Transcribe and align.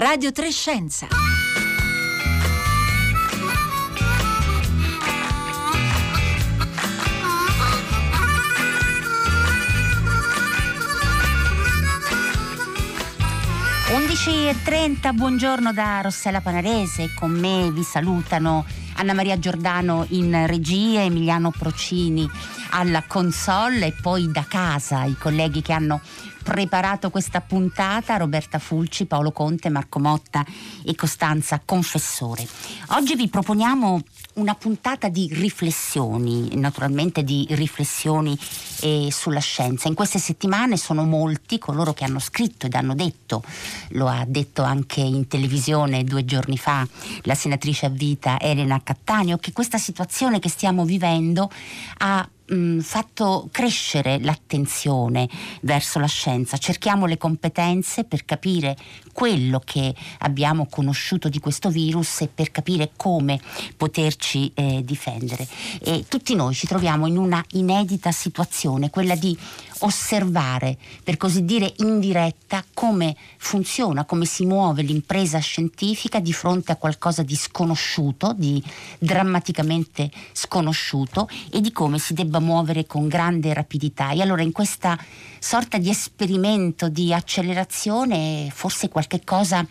Radio 0.00 0.32
Trescenza. 0.32 1.08
e 14.50 14.56
30, 14.64 15.12
buongiorno 15.12 15.72
da 15.72 16.00
Rossella 16.00 16.40
Panarese, 16.40 17.12
con 17.14 17.30
me 17.30 17.70
vi 17.70 17.82
salutano 17.82 18.64
Anna 18.94 19.12
Maria 19.12 19.38
Giordano 19.38 20.06
in 20.10 20.46
regia, 20.46 21.02
Emiliano 21.02 21.50
Procini 21.50 22.28
alla 22.70 23.04
console 23.06 23.86
e 23.86 23.94
poi 24.00 24.30
da 24.30 24.44
casa 24.48 25.04
i 25.04 25.16
colleghi 25.16 25.62
che 25.62 25.72
hanno 25.72 26.00
preparato 26.50 27.10
questa 27.10 27.40
puntata 27.40 28.16
Roberta 28.16 28.58
Fulci, 28.58 29.06
Paolo 29.06 29.30
Conte, 29.30 29.68
Marco 29.68 30.00
Motta 30.00 30.44
e 30.84 30.96
Costanza 30.96 31.62
Confessore. 31.64 32.44
Oggi 32.88 33.14
vi 33.14 33.28
proponiamo 33.28 34.02
una 34.34 34.56
puntata 34.56 35.08
di 35.08 35.28
riflessioni, 35.30 36.56
naturalmente 36.56 37.22
di 37.22 37.46
riflessioni 37.50 38.36
eh, 38.80 39.10
sulla 39.12 39.38
scienza. 39.38 39.86
In 39.86 39.94
queste 39.94 40.18
settimane 40.18 40.76
sono 40.76 41.04
molti 41.04 41.58
coloro 41.58 41.92
che 41.92 42.02
hanno 42.02 42.18
scritto 42.18 42.66
ed 42.66 42.74
hanno 42.74 42.96
detto, 42.96 43.44
lo 43.90 44.08
ha 44.08 44.24
detto 44.26 44.64
anche 44.64 45.02
in 45.02 45.28
televisione 45.28 46.02
due 46.02 46.24
giorni 46.24 46.58
fa 46.58 46.84
la 47.22 47.36
senatrice 47.36 47.86
a 47.86 47.90
vita 47.90 48.40
Elena 48.40 48.82
Cattaneo, 48.82 49.38
che 49.38 49.52
questa 49.52 49.78
situazione 49.78 50.40
che 50.40 50.48
stiamo 50.48 50.84
vivendo 50.84 51.48
ha 51.98 52.28
mh, 52.50 52.80
fatto 52.80 53.48
crescere 53.50 54.18
l'attenzione 54.20 55.28
verso 55.62 55.98
la 55.98 56.06
scienza, 56.06 56.39
cerchiamo 56.44 57.06
le 57.06 57.16
competenze 57.16 58.04
per 58.04 58.24
capire 58.24 58.76
quello 59.12 59.60
che 59.64 59.94
abbiamo 60.18 60.66
conosciuto 60.66 61.28
di 61.28 61.38
questo 61.38 61.70
virus 61.70 62.22
e 62.22 62.28
per 62.28 62.50
capire 62.50 62.90
come 62.96 63.40
poterci 63.76 64.50
eh, 64.54 64.82
difendere. 64.84 65.46
E 65.80 66.04
tutti 66.08 66.34
noi 66.34 66.54
ci 66.54 66.66
troviamo 66.66 67.06
in 67.06 67.16
una 67.16 67.44
inedita 67.52 68.12
situazione, 68.12 68.90
quella 68.90 69.14
di 69.14 69.36
osservare, 69.80 70.76
per 71.02 71.16
così 71.16 71.44
dire 71.44 71.72
in 71.78 72.00
diretta, 72.00 72.64
come 72.74 73.16
funziona, 73.36 74.04
come 74.04 74.24
si 74.24 74.44
muove 74.46 74.82
l'impresa 74.82 75.38
scientifica 75.38 76.20
di 76.20 76.32
fronte 76.32 76.72
a 76.72 76.76
qualcosa 76.76 77.22
di 77.22 77.34
sconosciuto, 77.36 78.34
di 78.36 78.62
drammaticamente 78.98 80.10
sconosciuto 80.32 81.28
e 81.50 81.60
di 81.60 81.72
come 81.72 81.98
si 81.98 82.14
debba 82.14 82.40
muovere 82.40 82.86
con 82.86 83.08
grande 83.08 83.52
rapidità. 83.52 84.10
E 84.10 84.20
allora 84.20 84.42
in 84.42 84.52
questa 84.52 84.98
sorta 85.38 85.78
di 85.78 85.88
esperimento 85.88 86.88
di 86.88 87.14
accelerazione 87.14 88.50
forse 88.52 88.88
qualche 88.90 89.24
cosa 89.24 89.66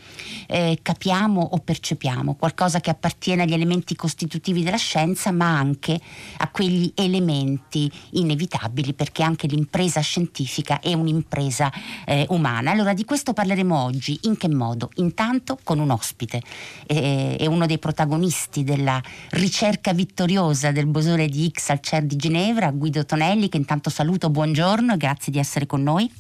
eh, 0.48 0.80
capiamo 0.82 1.42
o 1.52 1.58
percepiamo, 1.60 2.36
qualcosa 2.36 2.80
che 2.80 2.90
appartiene 2.90 3.44
agli 3.44 3.54
elementi 3.54 3.96
costitutivi 3.96 4.64
della 4.64 4.78
scienza 4.78 5.32
ma 5.32 5.58
anche 5.58 6.00
a 6.38 6.50
quegli 6.50 6.92
elementi 6.96 7.90
inevitabili 8.12 8.94
perché 8.94 9.22
anche 9.22 9.48
l'impresa 9.48 9.99
scientifica 10.02 10.80
è 10.80 10.94
un'impresa 10.94 11.72
eh, 12.06 12.26
umana. 12.30 12.72
Allora 12.72 12.94
di 12.94 13.06
questo 13.06 13.34
parleremo 13.34 13.84
oggi, 13.84 14.18
in 14.24 14.38
che 14.38 14.48
modo? 14.48 14.90
Intanto 14.96 15.60
con 15.64 15.80
un 15.80 15.92
ospite, 15.92 16.42
eh, 16.88 17.36
è 17.38 17.46
uno 17.46 17.66
dei 17.66 17.80
protagonisti 17.80 18.64
della 18.64 19.02
ricerca 19.32 19.94
vittoriosa 19.94 20.72
del 20.72 20.88
bosone 20.88 21.28
di 21.28 21.52
X 21.54 21.70
al 21.70 21.80
CER 21.80 22.04
di 22.04 22.16
Ginevra, 22.16 22.72
Guido 22.72 23.06
Tonelli 23.06 23.50
che 23.50 23.58
intanto 23.58 23.90
saluto, 23.90 24.30
buongiorno 24.30 24.94
e 24.94 24.98
grazie 24.98 25.32
di 25.32 25.38
essere 25.38 25.58
essere 25.60 25.66
con 25.66 25.84
noi? 25.84 26.12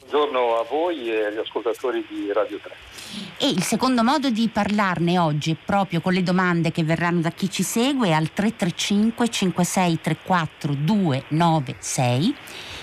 Buongiorno 0.00 0.56
a 0.56 0.64
voi 0.68 1.10
e 1.10 1.24
agli 1.24 1.38
ascoltatori 1.38 2.04
di 2.08 2.30
Radio 2.32 2.58
3. 2.60 2.74
E 3.38 3.48
il 3.48 3.62
secondo 3.62 4.02
modo 4.02 4.30
di 4.30 4.48
parlarne 4.48 5.18
oggi 5.18 5.52
è 5.52 5.56
proprio 5.56 6.00
con 6.00 6.12
le 6.12 6.22
domande 6.22 6.70
che 6.70 6.84
verranno 6.84 7.20
da 7.20 7.30
chi 7.30 7.48
ci 7.48 7.62
segue 7.62 8.12
al 8.12 8.32
335 8.32 9.28
5634 9.28 10.74
296 10.74 12.34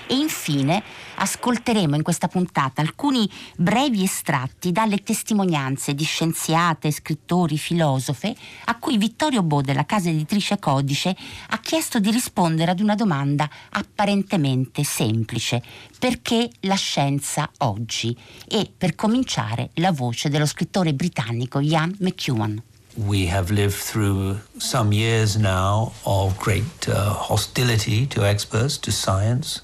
e 0.09 0.15
infine 0.15 0.81
ascolteremo 1.15 1.95
in 1.95 2.01
questa 2.01 2.27
puntata 2.27 2.81
alcuni 2.81 3.29
brevi 3.55 4.03
estratti 4.03 4.71
dalle 4.71 5.03
testimonianze 5.03 5.93
di 5.93 6.03
scienziate, 6.03 6.91
scrittori, 6.91 7.59
filosofe 7.59 8.35
a 8.65 8.77
cui 8.79 8.97
Vittorio 8.97 9.43
Bo 9.43 9.61
della 9.61 9.85
casa 9.85 10.09
editrice 10.09 10.57
Codice 10.57 11.15
ha 11.49 11.59
chiesto 11.59 11.99
di 11.99 12.09
rispondere 12.09 12.71
ad 12.71 12.79
una 12.79 12.95
domanda 12.95 13.47
apparentemente 13.69 14.83
semplice. 14.83 15.61
Perché 15.99 16.49
la 16.61 16.75
scienza 16.75 17.49
oggi? 17.59 18.17
E 18.47 18.71
per 18.75 18.95
cominciare 18.95 19.69
la 19.75 19.91
voce 19.91 20.29
dello 20.29 20.47
scrittore 20.47 20.93
britannico 20.93 21.59
Ian 21.59 21.95
McEwan. 21.99 22.61
we 22.97 23.27
have 23.27 23.49
lived 23.49 23.75
through 23.75 24.39
some 24.57 24.91
years 24.91 25.37
now 25.37 25.93
of 26.05 26.37
great 26.37 26.89
uh, 26.89 27.13
hostility 27.13 28.05
to 28.07 28.25
experts, 28.25 28.77
to 28.77 28.91
science, 28.91 29.61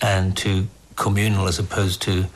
and 0.00 0.36
to 0.36 0.66
communal 0.96 1.48
as 1.48 1.58
opposed 1.58 2.02
to 2.02 2.26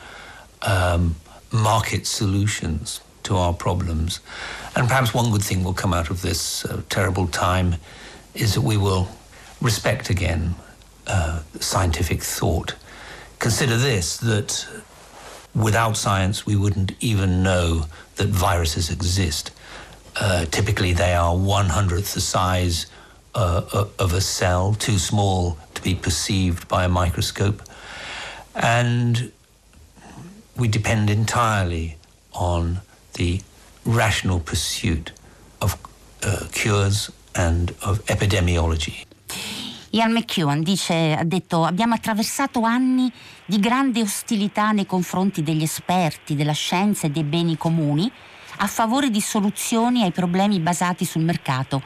um, 0.63 1.17
market 1.53 2.07
solutions 2.07 3.01
to 3.23 3.37
our 3.37 3.53
problems. 3.53 4.21
And 4.77 4.89
perhaps 4.89 5.15
one 5.15 5.31
good 5.31 5.43
thing 5.43 5.65
will 5.65 5.75
come 5.75 5.93
out 5.93 6.11
of 6.11 6.21
this 6.21 6.65
uh, 6.65 6.83
terrible 6.89 7.27
time 7.27 7.77
is 8.35 8.55
that 8.55 8.63
we 8.63 8.77
will 8.77 9.09
respect 9.61 10.11
again 10.11 10.55
uh, 11.07 11.43
scientific 11.61 12.23
thought. 12.23 12.75
Consider 13.39 13.77
this 13.77 14.17
that 14.19 14.67
without 15.55 15.97
science, 15.97 16.45
we 16.47 16.57
wouldn't 16.57 16.93
even 17.01 17.43
know 17.43 17.87
that 18.17 18.29
viruses 18.29 18.91
exist. 18.91 19.51
Uh, 20.17 20.45
typically, 20.47 20.93
they 20.93 21.15
are 21.15 21.37
one 21.37 21.67
hundredth 21.67 22.15
the 22.15 22.21
size 22.21 22.87
uh, 23.35 23.87
of 23.99 24.13
a 24.13 24.21
cell, 24.21 24.75
too 24.75 24.99
small 24.99 25.57
to 25.75 25.83
be 25.83 25.95
perceived 25.95 26.67
by 26.69 26.85
a 26.85 26.89
microscope. 26.89 27.63
And 28.55 29.33
we 30.57 30.69
depend 30.69 31.11
entirely 31.11 31.97
on 32.33 32.81
the 33.15 33.41
rational 33.85 34.41
pursuit 34.41 35.13
of 35.61 35.77
uh, 36.23 36.47
cures 36.53 37.11
and 37.35 37.75
of 37.83 38.05
epidemiology. 38.07 39.05
Ian 39.91 40.13
McEwan 40.13 40.63
dice, 40.63 41.15
ha 41.17 41.23
detto, 41.23 41.65
abbiamo 41.65 41.95
attraversato 41.95 42.63
anni 42.63 43.13
di 43.45 43.61
grande 43.61 44.01
ostilità 44.01 44.73
nei 44.73 44.87
confronti 44.87 45.43
degli 45.43 45.63
esperti, 45.63 46.35
della 46.35 46.53
scienza 46.53 47.07
e 47.07 47.11
dei 47.11 47.23
beni 47.23 47.57
comuni 47.57 48.11
a 48.59 48.67
favore 48.67 49.11
di 49.11 49.21
soluzioni 49.21 50.03
ai 50.03 50.11
problemi 50.11 50.59
basati 50.61 51.05
sul 51.05 51.23
mercato. 51.23 51.83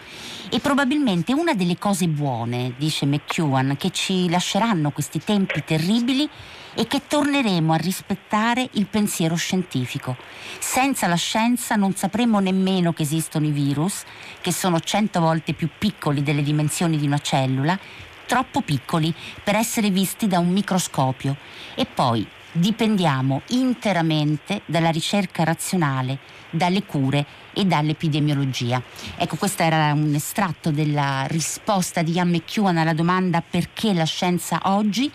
E 0.51 0.61
probabilmente 0.61 1.35
una 1.35 1.53
delle 1.53 1.77
cose 1.77 2.09
buone, 2.09 2.73
dice 2.79 3.05
McEwan, 3.05 3.77
che 3.77 3.91
ci 3.91 4.31
lasceranno 4.31 4.91
questi 4.91 5.19
tempi 5.23 5.63
terribili 5.63 6.27
è 6.75 6.87
che 6.87 7.03
torneremo 7.07 7.75
a 7.75 7.77
rispettare 7.77 8.67
il 8.73 8.87
pensiero 8.87 9.35
scientifico. 9.35 10.17
Senza 10.59 11.07
la 11.07 11.17
scienza 11.17 11.75
non 11.75 11.95
sapremo 11.95 12.39
nemmeno 12.41 12.95
che 12.95 13.03
esistono 13.03 13.45
i 13.45 13.51
virus, 13.51 14.05
che 14.41 14.51
sono 14.51 14.81
cento 14.81 15.21
volte 15.21 15.53
più 15.53 15.69
piccoli 15.77 16.23
delle 16.23 16.43
dimensioni 16.43 16.97
di 16.97 17.05
una 17.05 17.19
cellula, 17.19 17.79
troppo 18.25 18.63
piccoli 18.63 19.13
per 19.45 19.55
essere 19.55 19.91
visti 19.91 20.29
da 20.29 20.39
un 20.39 20.49
microscopio. 20.49 21.37
E 21.75 21.85
poi 21.85 22.27
dipendiamo 22.53 23.43
interamente 23.49 24.63
dalla 24.65 24.91
ricerca 24.91 25.45
razionale, 25.45 26.19
dalle 26.51 26.85
cure 26.85 27.27
e 27.59 27.65
dall'epidemiologia. 27.65 28.81
Ecco, 29.17 29.35
questo 29.35 29.65
era 29.65 29.93
un 29.93 30.15
estratto 30.15 30.71
della 30.71 31.25
risposta 31.27 32.03
di 32.03 32.13
Ian 32.13 32.29
McEwan 32.29 32.77
alla 32.77 32.93
domanda 32.93 33.43
perché 33.43 33.93
la 33.93 34.05
scienza 34.05 34.61
oggi 34.67 35.11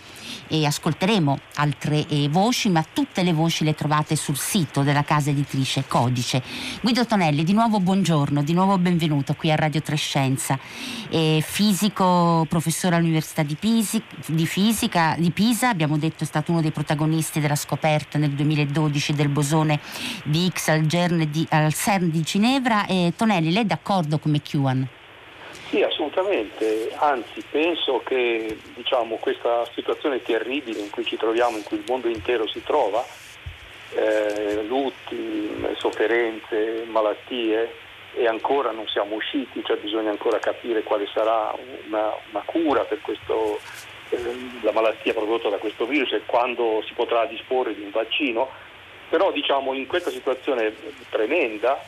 e 0.50 0.66
ascolteremo 0.66 1.40
altre 1.56 2.06
eh, 2.08 2.28
voci, 2.30 2.70
ma 2.70 2.86
tutte 2.92 3.24
le 3.24 3.32
voci 3.32 3.64
le 3.64 3.74
trovate 3.76 4.18
sul 4.18 4.38
sito 4.38 4.82
della 4.82 5.04
casa 5.04 5.30
editrice 5.30 5.86
Codice. 5.88 6.44
Guido 6.82 7.06
Tonelli, 7.06 7.46
di 7.46 7.54
nuovo 7.54 7.80
buongiorno, 7.80 8.44
di 8.44 8.54
nuovo 8.54 8.78
benvenuto 8.78 9.36
qui 9.36 9.50
a 9.50 9.56
Radio 9.56 9.82
Trescenza. 9.82 10.60
Eh, 11.10 11.42
fisico, 11.46 12.46
professore 12.50 12.98
all'Università 12.98 13.44
di, 13.44 13.56
Pisi, 13.56 14.04
di, 14.28 14.46
Fisica, 14.46 15.16
di 15.18 15.32
Pisa, 15.32 15.70
abbiamo 15.70 15.98
detto 15.98 16.24
è 16.24 16.28
stato 16.28 16.52
uno 16.52 16.62
dei 16.62 16.72
protagonisti 16.72 17.40
della 17.40 17.56
scoperta 17.56 18.18
nel 18.18 18.32
2012 18.32 19.14
del 19.14 19.30
bosone 19.30 19.80
di 20.26 20.52
X 20.54 20.68
al, 20.68 20.82
di, 20.82 21.48
al 21.50 21.74
CERN 21.74 22.10
di 22.10 22.24
Ginevra. 22.34 22.88
E 22.88 23.14
Tonelli, 23.16 23.52
lei 23.52 23.62
è 23.62 23.66
d'accordo 23.66 24.18
con 24.18 24.32
McEwan? 24.32 24.88
Sì, 25.70 25.84
assolutamente, 25.84 26.92
anzi 26.96 27.44
penso 27.50 28.02
che 28.04 28.58
diciamo, 28.74 29.18
questa 29.18 29.68
situazione 29.76 30.20
terribile 30.24 30.80
in 30.80 30.90
cui 30.90 31.06
ci 31.06 31.16
troviamo, 31.16 31.58
in 31.58 31.64
cui 31.64 31.78
il 31.78 31.84
mondo 31.88 32.08
intero 32.08 32.48
si 32.48 32.64
trova, 32.64 33.06
eh, 33.94 34.64
lutti, 34.64 35.64
sofferenze, 35.78 36.86
malattie, 36.88 37.72
e 38.16 38.28
ancora 38.28 38.72
non 38.72 38.88
siamo 38.88 39.16
usciti, 39.16 39.64
cioè 39.64 39.78
bisogna 39.78 40.10
ancora 40.10 40.40
capire 40.40 40.82
quale 40.82 41.08
sarà 41.14 41.56
una, 41.88 42.12
una 42.32 42.44
cura 42.46 42.82
per 42.82 43.00
questo, 43.02 43.60
eh, 44.10 44.18
la 44.62 44.72
malattia 44.72 45.14
prodotta 45.14 45.50
da 45.50 45.58
questo 45.58 45.86
virus 45.86 46.14
e 46.14 46.24
quando 46.26 46.84
si 46.88 46.94
potrà 46.94 47.26
disporre 47.26 47.76
di 47.76 47.82
un 47.82 47.92
vaccino, 47.92 48.50
Però 49.10 49.32
diciamo 49.32 49.74
in 49.74 49.86
questa 49.86 50.10
situazione 50.10 50.74
tremenda 51.10 51.80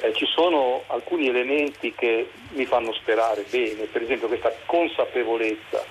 eh, 0.00 0.12
ci 0.14 0.26
sono 0.26 0.84
alcuni 0.88 1.28
elementi 1.28 1.94
che 1.94 2.30
mi 2.50 2.64
fanno 2.64 2.92
sperare 2.92 3.44
bene, 3.50 3.84
per 3.84 4.02
esempio 4.02 4.28
questa 4.28 4.52
consapevolezza 4.66 5.84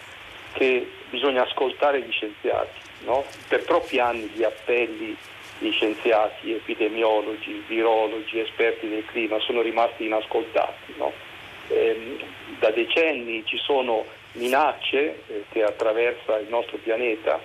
che 0.54 0.90
bisogna 1.10 1.44
ascoltare 1.44 2.02
gli 2.02 2.12
scienziati. 2.12 2.86
No? 3.06 3.24
Per 3.48 3.64
troppi 3.64 4.00
anni 4.00 4.30
gli 4.34 4.44
appelli 4.44 5.16
di 5.60 5.72
scienziati, 5.72 6.54
epidemiologi, 6.54 7.64
virologi, 7.68 8.40
esperti 8.40 8.90
del 8.90 9.06
clima 9.06 9.40
sono 9.40 9.62
rimasti 9.62 10.06
inascoltati. 10.06 10.94
No? 10.98 11.12
Eh, 11.70 12.18
da 12.60 12.72
decenni 12.72 13.44
ci 13.46 13.58
sono 13.58 14.06
minacce 14.34 15.24
eh, 15.28 15.44
che 15.52 15.64
attraversa 15.64 16.38
il 16.38 16.48
nostro 16.50 16.78
pianeta, 16.78 17.40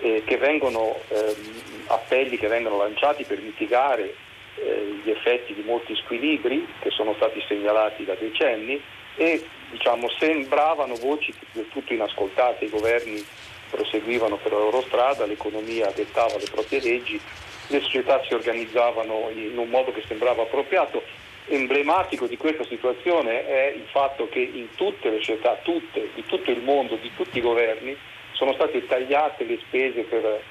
eh, 0.00 0.22
che 0.24 0.36
vengono, 0.36 0.96
ehm, 1.08 1.84
appelli 1.88 2.38
che 2.38 2.46
vengono 2.46 2.78
lanciati 2.78 3.24
per 3.24 3.40
mitigare 3.40 4.14
eh, 4.62 5.00
gli 5.02 5.10
effetti 5.10 5.54
di 5.54 5.62
molti 5.62 5.94
squilibri 5.96 6.66
che 6.80 6.90
sono 6.90 7.14
stati 7.14 7.42
segnalati 7.46 8.04
da 8.04 8.14
decenni 8.14 8.80
e 9.16 9.44
diciamo, 9.70 10.08
sembravano 10.18 10.94
voci 10.94 11.32
del 11.52 11.68
tutto 11.68 11.92
inascoltate, 11.92 12.66
i 12.66 12.70
governi 12.70 13.24
proseguivano 13.70 14.36
per 14.36 14.52
la 14.52 14.58
loro 14.58 14.80
strada, 14.82 15.26
l'economia 15.26 15.90
dettava 15.94 16.36
le 16.38 16.46
proprie 16.50 16.80
leggi, 16.80 17.20
le 17.68 17.80
società 17.80 18.22
si 18.24 18.32
organizzavano 18.32 19.30
in 19.34 19.58
un 19.58 19.68
modo 19.68 19.92
che 19.92 20.02
sembrava 20.06 20.42
appropriato. 20.42 21.02
Emblematico 21.50 22.26
di 22.26 22.36
questa 22.36 22.64
situazione 22.64 23.46
è 23.46 23.72
il 23.74 23.86
fatto 23.90 24.28
che 24.28 24.40
in 24.40 24.68
tutte 24.74 25.10
le 25.10 25.18
società, 25.18 25.58
tutte, 25.62 26.10
di 26.14 26.24
tutto 26.24 26.50
il 26.50 26.62
mondo, 26.62 26.96
di 26.96 27.10
tutti 27.16 27.38
i 27.38 27.42
governi, 27.42 27.96
sono 28.32 28.52
state 28.52 28.86
tagliate 28.86 29.44
le 29.44 29.58
spese 29.66 30.02
per 30.02 30.42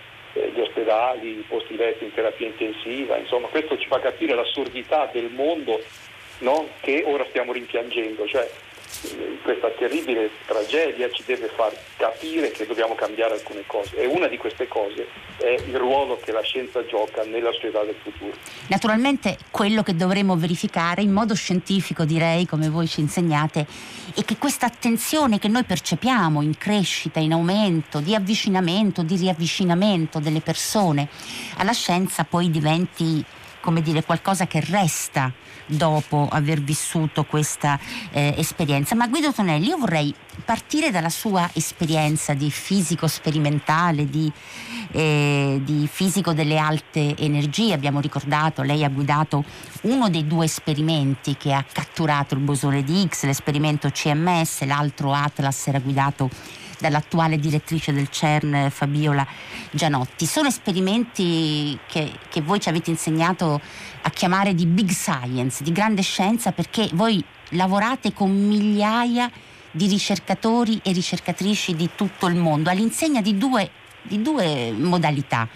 gli 0.53 0.59
ospedali, 0.59 1.39
i 1.39 1.45
posti 1.47 1.75
letti 1.75 2.05
in 2.05 2.13
terapia 2.13 2.47
intensiva, 2.47 3.17
insomma 3.17 3.47
questo 3.47 3.77
ci 3.77 3.87
fa 3.87 3.99
capire 3.99 4.35
l'assurdità 4.35 5.09
del 5.11 5.29
mondo 5.31 5.81
no? 6.39 6.69
che 6.81 7.03
ora 7.05 7.25
stiamo 7.29 7.51
rimpiangendo. 7.51 8.27
Cioè, 8.27 8.49
questa 9.43 9.69
terribile 9.77 10.29
tragedia 10.45 11.09
ci 11.11 11.23
deve 11.25 11.47
far 11.47 11.73
capire 11.97 12.51
che 12.51 12.65
dobbiamo 12.65 12.95
cambiare 12.95 13.33
alcune 13.33 13.63
cose 13.65 13.95
e 13.95 14.05
una 14.05 14.27
di 14.27 14.37
queste 14.37 14.67
cose 14.67 15.07
è 15.37 15.57
il 15.67 15.75
ruolo 15.77 16.17
che 16.17 16.31
la 16.31 16.41
scienza 16.41 16.85
gioca 16.85 17.23
nella 17.23 17.51
società 17.51 17.83
del 17.83 17.95
futuro. 18.01 18.35
Naturalmente 18.67 19.37
quello 19.51 19.83
che 19.83 19.95
dovremo 19.95 20.35
verificare 20.35 21.01
in 21.01 21.11
modo 21.11 21.35
scientifico 21.35 22.05
direi 22.05 22.45
come 22.45 22.69
voi 22.69 22.87
ci 22.87 23.01
insegnate 23.01 23.65
è 24.15 24.23
che 24.23 24.37
questa 24.37 24.65
attenzione 24.65 25.39
che 25.39 25.47
noi 25.47 25.63
percepiamo 25.63 26.41
in 26.41 26.57
crescita, 26.57 27.19
in 27.19 27.33
aumento, 27.33 27.99
di 27.99 28.15
avvicinamento, 28.15 29.03
di 29.03 29.15
riavvicinamento 29.15 30.19
delle 30.19 30.41
persone 30.41 31.07
alla 31.57 31.73
scienza 31.73 32.23
poi 32.23 32.49
diventi 32.49 33.23
come 33.61 33.81
dire 33.81 34.03
qualcosa 34.03 34.47
che 34.47 34.61
resta 34.61 35.31
dopo 35.67 36.27
aver 36.31 36.61
vissuto 36.61 37.25
questa 37.25 37.79
eh, 38.11 38.33
esperienza. 38.37 38.95
Ma 38.95 39.07
Guido 39.07 39.33
Tonelli, 39.33 39.67
io 39.67 39.77
vorrei 39.77 40.13
partire 40.45 40.91
dalla 40.91 41.09
sua 41.09 41.49
esperienza 41.53 42.33
di 42.33 42.49
fisico 42.49 43.07
sperimentale, 43.07 44.05
di, 44.09 44.31
eh, 44.91 45.59
di 45.63 45.87
fisico 45.91 46.33
delle 46.33 46.57
alte 46.57 47.15
energie. 47.17 47.73
Abbiamo 47.73 47.99
ricordato, 47.99 48.61
lei 48.61 48.83
ha 48.83 48.89
guidato 48.89 49.43
uno 49.81 50.09
dei 50.09 50.25
due 50.25 50.45
esperimenti 50.45 51.35
che 51.37 51.53
ha 51.53 51.65
catturato 51.69 52.33
il 52.33 52.41
bosone 52.41 52.83
di 52.83 53.01
Higgs, 53.01 53.23
l'esperimento 53.23 53.89
CMS, 53.89 54.63
l'altro 54.63 55.13
Atlas 55.13 55.67
era 55.67 55.79
guidato 55.79 56.29
dall'attuale 56.79 57.37
direttrice 57.37 57.93
del 57.93 58.09
CERN 58.09 58.69
Fabiola 58.69 59.25
Gianotti. 59.71 60.25
Sono 60.25 60.47
esperimenti 60.47 61.77
che, 61.87 62.11
che 62.29 62.41
voi 62.41 62.59
ci 62.59 62.69
avete 62.69 62.89
insegnato 62.89 63.59
a 64.01 64.09
chiamare 64.09 64.53
di 64.53 64.65
big 64.65 64.89
science, 64.89 65.63
di 65.63 65.71
grande 65.71 66.01
scienza, 66.01 66.51
perché 66.51 66.89
voi 66.93 67.23
lavorate 67.49 68.13
con 68.13 68.31
migliaia 68.31 69.29
di 69.71 69.87
ricercatori 69.87 70.79
e 70.83 70.91
ricercatrici 70.91 71.75
di 71.75 71.89
tutto 71.95 72.27
il 72.27 72.35
mondo 72.35 72.69
all'insegna 72.69 73.21
di 73.21 73.37
due, 73.37 73.69
di 74.01 74.21
due 74.21 74.71
modalità. 74.71 75.47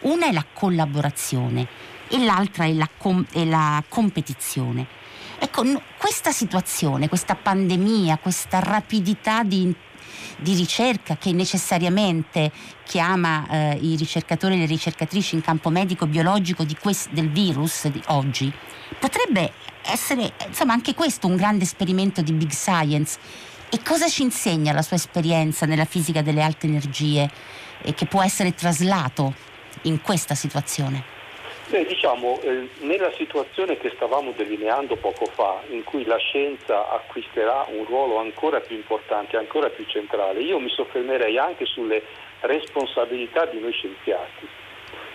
Una 0.00 0.26
è 0.26 0.32
la 0.32 0.44
collaborazione 0.52 1.66
e 2.08 2.24
l'altra 2.24 2.64
è 2.64 2.72
la, 2.72 2.88
com- 2.96 3.26
è 3.30 3.44
la 3.44 3.82
competizione. 3.88 4.86
Ecco, 5.38 5.62
questa 5.96 6.32
situazione, 6.32 7.08
questa 7.08 7.36
pandemia, 7.36 8.18
questa 8.18 8.58
rapidità 8.58 9.44
di 9.44 9.72
di 10.38 10.54
ricerca 10.54 11.16
che 11.16 11.32
necessariamente 11.32 12.50
chiama 12.84 13.46
eh, 13.48 13.78
i 13.80 13.96
ricercatori 13.96 14.54
e 14.54 14.58
le 14.58 14.66
ricercatrici 14.66 15.34
in 15.34 15.40
campo 15.40 15.70
medico-biologico 15.70 16.64
quest- 16.80 17.10
del 17.10 17.30
virus 17.30 17.88
di 17.88 18.02
oggi, 18.06 18.52
potrebbe 18.98 19.52
essere 19.82 20.32
insomma 20.46 20.72
anche 20.72 20.94
questo 20.94 21.26
un 21.26 21.36
grande 21.36 21.64
esperimento 21.64 22.22
di 22.22 22.32
big 22.32 22.50
science. 22.50 23.18
E 23.70 23.82
cosa 23.82 24.08
ci 24.08 24.22
insegna 24.22 24.72
la 24.72 24.82
sua 24.82 24.96
esperienza 24.96 25.66
nella 25.66 25.84
fisica 25.84 26.22
delle 26.22 26.42
alte 26.42 26.66
energie 26.66 27.30
e 27.82 27.92
che 27.92 28.06
può 28.06 28.22
essere 28.22 28.54
traslato 28.54 29.34
in 29.82 30.00
questa 30.00 30.34
situazione? 30.34 31.17
Beh, 31.68 31.84
diciamo, 31.84 32.40
eh, 32.40 32.66
nella 32.78 33.12
situazione 33.12 33.76
che 33.76 33.92
stavamo 33.94 34.32
delineando 34.34 34.96
poco 34.96 35.26
fa, 35.26 35.60
in 35.68 35.84
cui 35.84 36.06
la 36.06 36.16
scienza 36.16 36.88
acquisterà 36.88 37.66
un 37.68 37.84
ruolo 37.84 38.16
ancora 38.16 38.58
più 38.60 38.74
importante, 38.74 39.36
ancora 39.36 39.68
più 39.68 39.84
centrale, 39.84 40.40
io 40.40 40.58
mi 40.58 40.70
soffermerei 40.70 41.36
anche 41.36 41.66
sulle 41.66 42.02
responsabilità 42.40 43.44
di 43.44 43.60
noi 43.60 43.72
scienziati. 43.72 44.48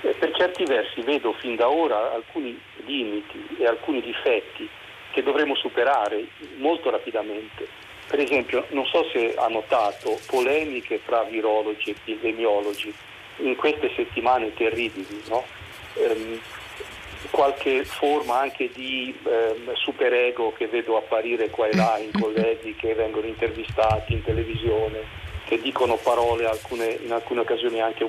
Eh, 0.02 0.14
per 0.14 0.32
certi 0.36 0.64
versi 0.66 1.02
vedo 1.02 1.34
fin 1.34 1.56
da 1.56 1.68
ora 1.70 2.14
alcuni 2.14 2.62
limiti 2.86 3.48
e 3.58 3.66
alcuni 3.66 4.02
difetti 4.02 4.70
che 5.12 5.24
dovremo 5.24 5.56
superare 5.56 6.28
molto 6.58 6.92
rapidamente. 6.92 7.68
Per 8.08 8.20
esempio, 8.20 8.68
non 8.70 8.86
so 8.86 9.10
se 9.10 9.34
ha 9.36 9.48
notato 9.48 10.20
polemiche 10.28 11.02
tra 11.04 11.24
virologi 11.24 11.90
e 11.90 11.96
epidemiologi 12.00 12.94
in 13.38 13.56
queste 13.56 13.92
settimane 13.96 14.54
terribili, 14.54 15.24
no? 15.30 15.62
Ehm, 15.96 16.40
qualche 17.32 17.84
forma 17.86 18.40
anche 18.40 18.70
di 18.74 19.18
ehm, 19.24 19.74
superego 19.74 20.54
che 20.54 20.68
vedo 20.68 20.98
apparire 20.98 21.50
qua 21.50 21.68
e 21.68 21.76
là 21.76 21.98
in 21.98 22.12
colleghi 22.20 22.76
che 22.76 22.94
vengono 22.94 23.28
intervistati 23.28 24.14
in 24.14 24.24
televisione, 24.24 25.04
che 25.46 25.60
dicono 25.60 25.96
parole 25.98 26.46
alcune, 26.46 27.00
in 27.04 27.12
alcune 27.12 27.42
occasioni 27.42 27.82
anche 27.82 28.08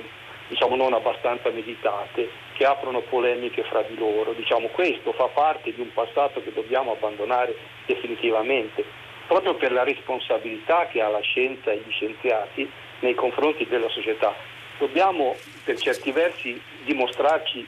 diciamo, 0.48 0.76
non 0.76 0.92
abbastanza 0.92 1.48
meditate, 1.50 2.28
che 2.54 2.64
aprono 2.66 3.00
polemiche 3.00 3.64
fra 3.64 3.82
di 3.82 3.96
loro. 3.96 4.32
Diciamo, 4.32 4.68
questo 4.68 5.12
fa 5.12 5.26
parte 5.26 5.72
di 5.72 5.80
un 5.80 5.92
passato 5.92 6.42
che 6.42 6.52
dobbiamo 6.52 6.92
abbandonare 6.92 7.56
definitivamente, 7.86 8.84
proprio 9.26 9.54
per 9.54 9.72
la 9.72 9.84
responsabilità 9.84 10.86
che 10.88 11.00
ha 11.00 11.08
la 11.08 11.20
scienza 11.20 11.72
e 11.72 11.78
gli 11.78 11.90
scienziati 11.90 12.70
nei 13.00 13.14
confronti 13.14 13.66
della 13.66 13.88
società 13.88 14.52
dobbiamo 14.78 15.36
per 15.64 15.78
certi 15.78 16.10
versi 16.10 16.60
dimostrarci 16.84 17.66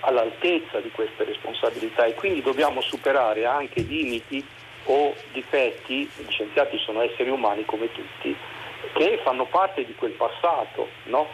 all'altezza 0.00 0.80
di 0.80 0.90
queste 0.90 1.24
responsabilità 1.24 2.04
e 2.04 2.14
quindi 2.14 2.42
dobbiamo 2.42 2.80
superare 2.80 3.44
anche 3.46 3.80
limiti 3.80 4.44
o 4.84 5.14
difetti, 5.32 6.08
gli 6.16 6.30
scienziati 6.30 6.78
sono 6.78 7.02
esseri 7.02 7.30
umani 7.30 7.64
come 7.64 7.90
tutti, 7.92 8.34
che 8.94 9.20
fanno 9.22 9.46
parte 9.46 9.84
di 9.84 9.94
quel 9.94 10.12
passato. 10.12 10.88
No? 11.04 11.26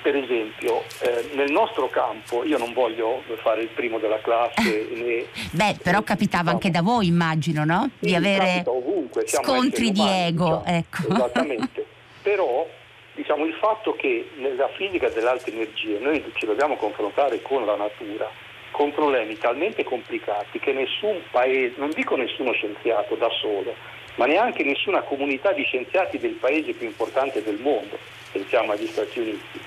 Per 0.00 0.14
esempio, 0.14 0.84
eh, 1.00 1.30
nel 1.34 1.50
nostro 1.50 1.88
campo, 1.88 2.44
io 2.44 2.56
non 2.56 2.72
voglio 2.72 3.22
fare 3.42 3.62
il 3.62 3.68
primo 3.68 3.98
della 3.98 4.20
classe. 4.20 4.86
Né, 4.90 5.26
Beh, 5.50 5.76
però 5.82 6.02
capitava 6.02 6.50
anche 6.50 6.70
da 6.70 6.82
voi, 6.82 7.08
immagino, 7.08 7.64
no? 7.64 7.90
Di 7.98 8.14
avere 8.14 8.62
ovunque, 8.64 9.26
scontri 9.26 9.90
di 9.90 10.00
ego. 10.00 10.62
Diciamo. 10.64 10.78
Ecco. 10.78 11.14
Esattamente. 11.14 11.86
però 12.22 12.66
diciamo, 13.18 13.44
il 13.44 13.54
fatto 13.54 13.94
che 13.94 14.30
nella 14.36 14.68
fisica 14.68 15.08
delle 15.08 15.28
alte 15.28 15.50
energie 15.50 15.98
noi 15.98 16.22
ci 16.34 16.46
dobbiamo 16.46 16.76
confrontare 16.76 17.42
con 17.42 17.66
la 17.66 17.74
natura, 17.74 18.30
con 18.70 18.92
problemi 18.92 19.36
talmente 19.36 19.82
complicati 19.82 20.60
che 20.60 20.72
nessun 20.72 21.20
paese, 21.32 21.74
non 21.78 21.90
dico 21.90 22.14
nessuno 22.14 22.52
scienziato 22.52 23.16
da 23.16 23.28
solo, 23.40 23.74
ma 24.14 24.26
neanche 24.26 24.62
nessuna 24.62 25.02
comunità 25.02 25.52
di 25.52 25.64
scienziati 25.64 26.18
del 26.18 26.34
paese 26.34 26.74
più 26.74 26.86
importante 26.86 27.42
del 27.42 27.58
mondo, 27.58 27.98
pensiamo 28.30 28.70
agli 28.70 28.86
Stati 28.86 29.18
Uniti, 29.18 29.60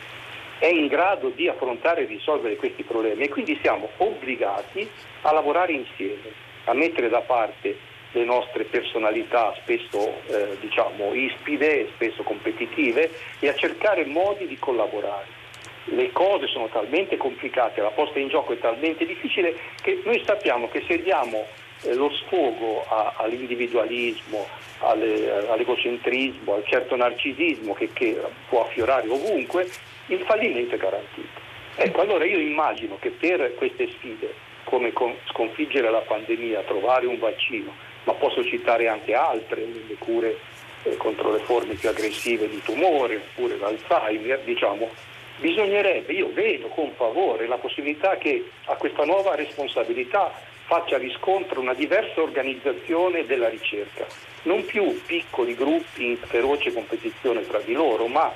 è 0.59 0.67
in 0.67 0.87
grado 0.87 1.27
di 1.29 1.49
affrontare 1.49 2.03
e 2.03 2.05
risolvere 2.05 2.55
questi 2.55 2.83
problemi. 2.83 3.23
E 3.23 3.29
quindi 3.29 3.59
siamo 3.61 3.89
obbligati 3.97 4.89
a 5.23 5.33
lavorare 5.33 5.73
insieme, 5.73 6.31
a 6.65 6.73
mettere 6.73 7.09
da 7.09 7.19
parte 7.19 7.77
le 8.13 8.23
nostre 8.23 8.65
personalità 8.65 9.53
spesso 9.61 10.21
eh, 10.27 10.57
diciamo 10.59 11.13
ispide, 11.13 11.89
spesso 11.93 12.23
competitive 12.23 13.09
e 13.39 13.47
a 13.47 13.55
cercare 13.55 14.05
modi 14.05 14.47
di 14.47 14.57
collaborare. 14.59 15.39
Le 15.85 16.11
cose 16.11 16.47
sono 16.47 16.67
talmente 16.67 17.17
complicate, 17.17 17.81
la 17.81 17.89
posta 17.89 18.19
in 18.19 18.27
gioco 18.27 18.53
è 18.53 18.59
talmente 18.59 19.05
difficile 19.05 19.55
che 19.81 20.01
noi 20.03 20.21
sappiamo 20.25 20.69
che 20.69 20.83
se 20.87 21.01
diamo 21.01 21.45
eh, 21.83 21.93
lo 21.95 22.11
sfogo 22.11 22.85
a, 22.87 23.15
all'individualismo, 23.17 24.45
alle, 24.79 25.47
all'egocentrismo, 25.47 26.53
al 26.53 26.65
certo 26.67 26.95
narcisismo 26.95 27.73
che, 27.73 27.89
che 27.93 28.19
può 28.49 28.65
affiorare 28.65 29.07
ovunque, 29.09 29.67
il 30.07 30.19
fallimento 30.19 30.75
è 30.75 30.77
garantito. 30.77 31.39
Ecco, 31.75 32.01
allora 32.01 32.25
io 32.25 32.37
immagino 32.37 32.97
che 32.99 33.09
per 33.09 33.55
queste 33.55 33.89
sfide, 33.91 34.33
come 34.65 34.93
sconfiggere 35.29 35.89
la 35.89 36.01
pandemia, 36.01 36.61
trovare 36.61 37.07
un 37.07 37.17
vaccino, 37.17 37.73
ma 38.03 38.13
posso 38.13 38.43
citare 38.43 38.87
anche 38.87 39.13
altre, 39.13 39.65
le 39.65 39.95
cure 39.97 40.37
eh, 40.83 40.97
contro 40.97 41.31
le 41.31 41.39
forme 41.39 41.75
più 41.75 41.89
aggressive 41.89 42.49
di 42.49 42.61
tumore, 42.63 43.17
oppure 43.17 43.57
l'Alzheimer, 43.57 44.39
diciamo, 44.43 44.89
bisognerebbe, 45.37 46.13
io 46.13 46.31
vedo 46.33 46.67
con 46.67 46.91
favore 46.95 47.47
la 47.47 47.57
possibilità 47.57 48.17
che 48.17 48.49
a 48.65 48.75
questa 48.75 49.05
nuova 49.05 49.35
responsabilità 49.35 50.31
faccia 50.65 50.97
riscontro 50.97 51.59
una 51.59 51.73
diversa 51.73 52.21
organizzazione 52.21 53.25
della 53.25 53.49
ricerca, 53.49 54.05
non 54.43 54.63
più 54.65 55.01
piccoli 55.05 55.53
gruppi 55.55 56.05
in 56.05 56.17
feroce 56.17 56.71
competizione 56.71 57.45
tra 57.45 57.59
di 57.59 57.73
loro, 57.73 58.07
ma 58.07 58.33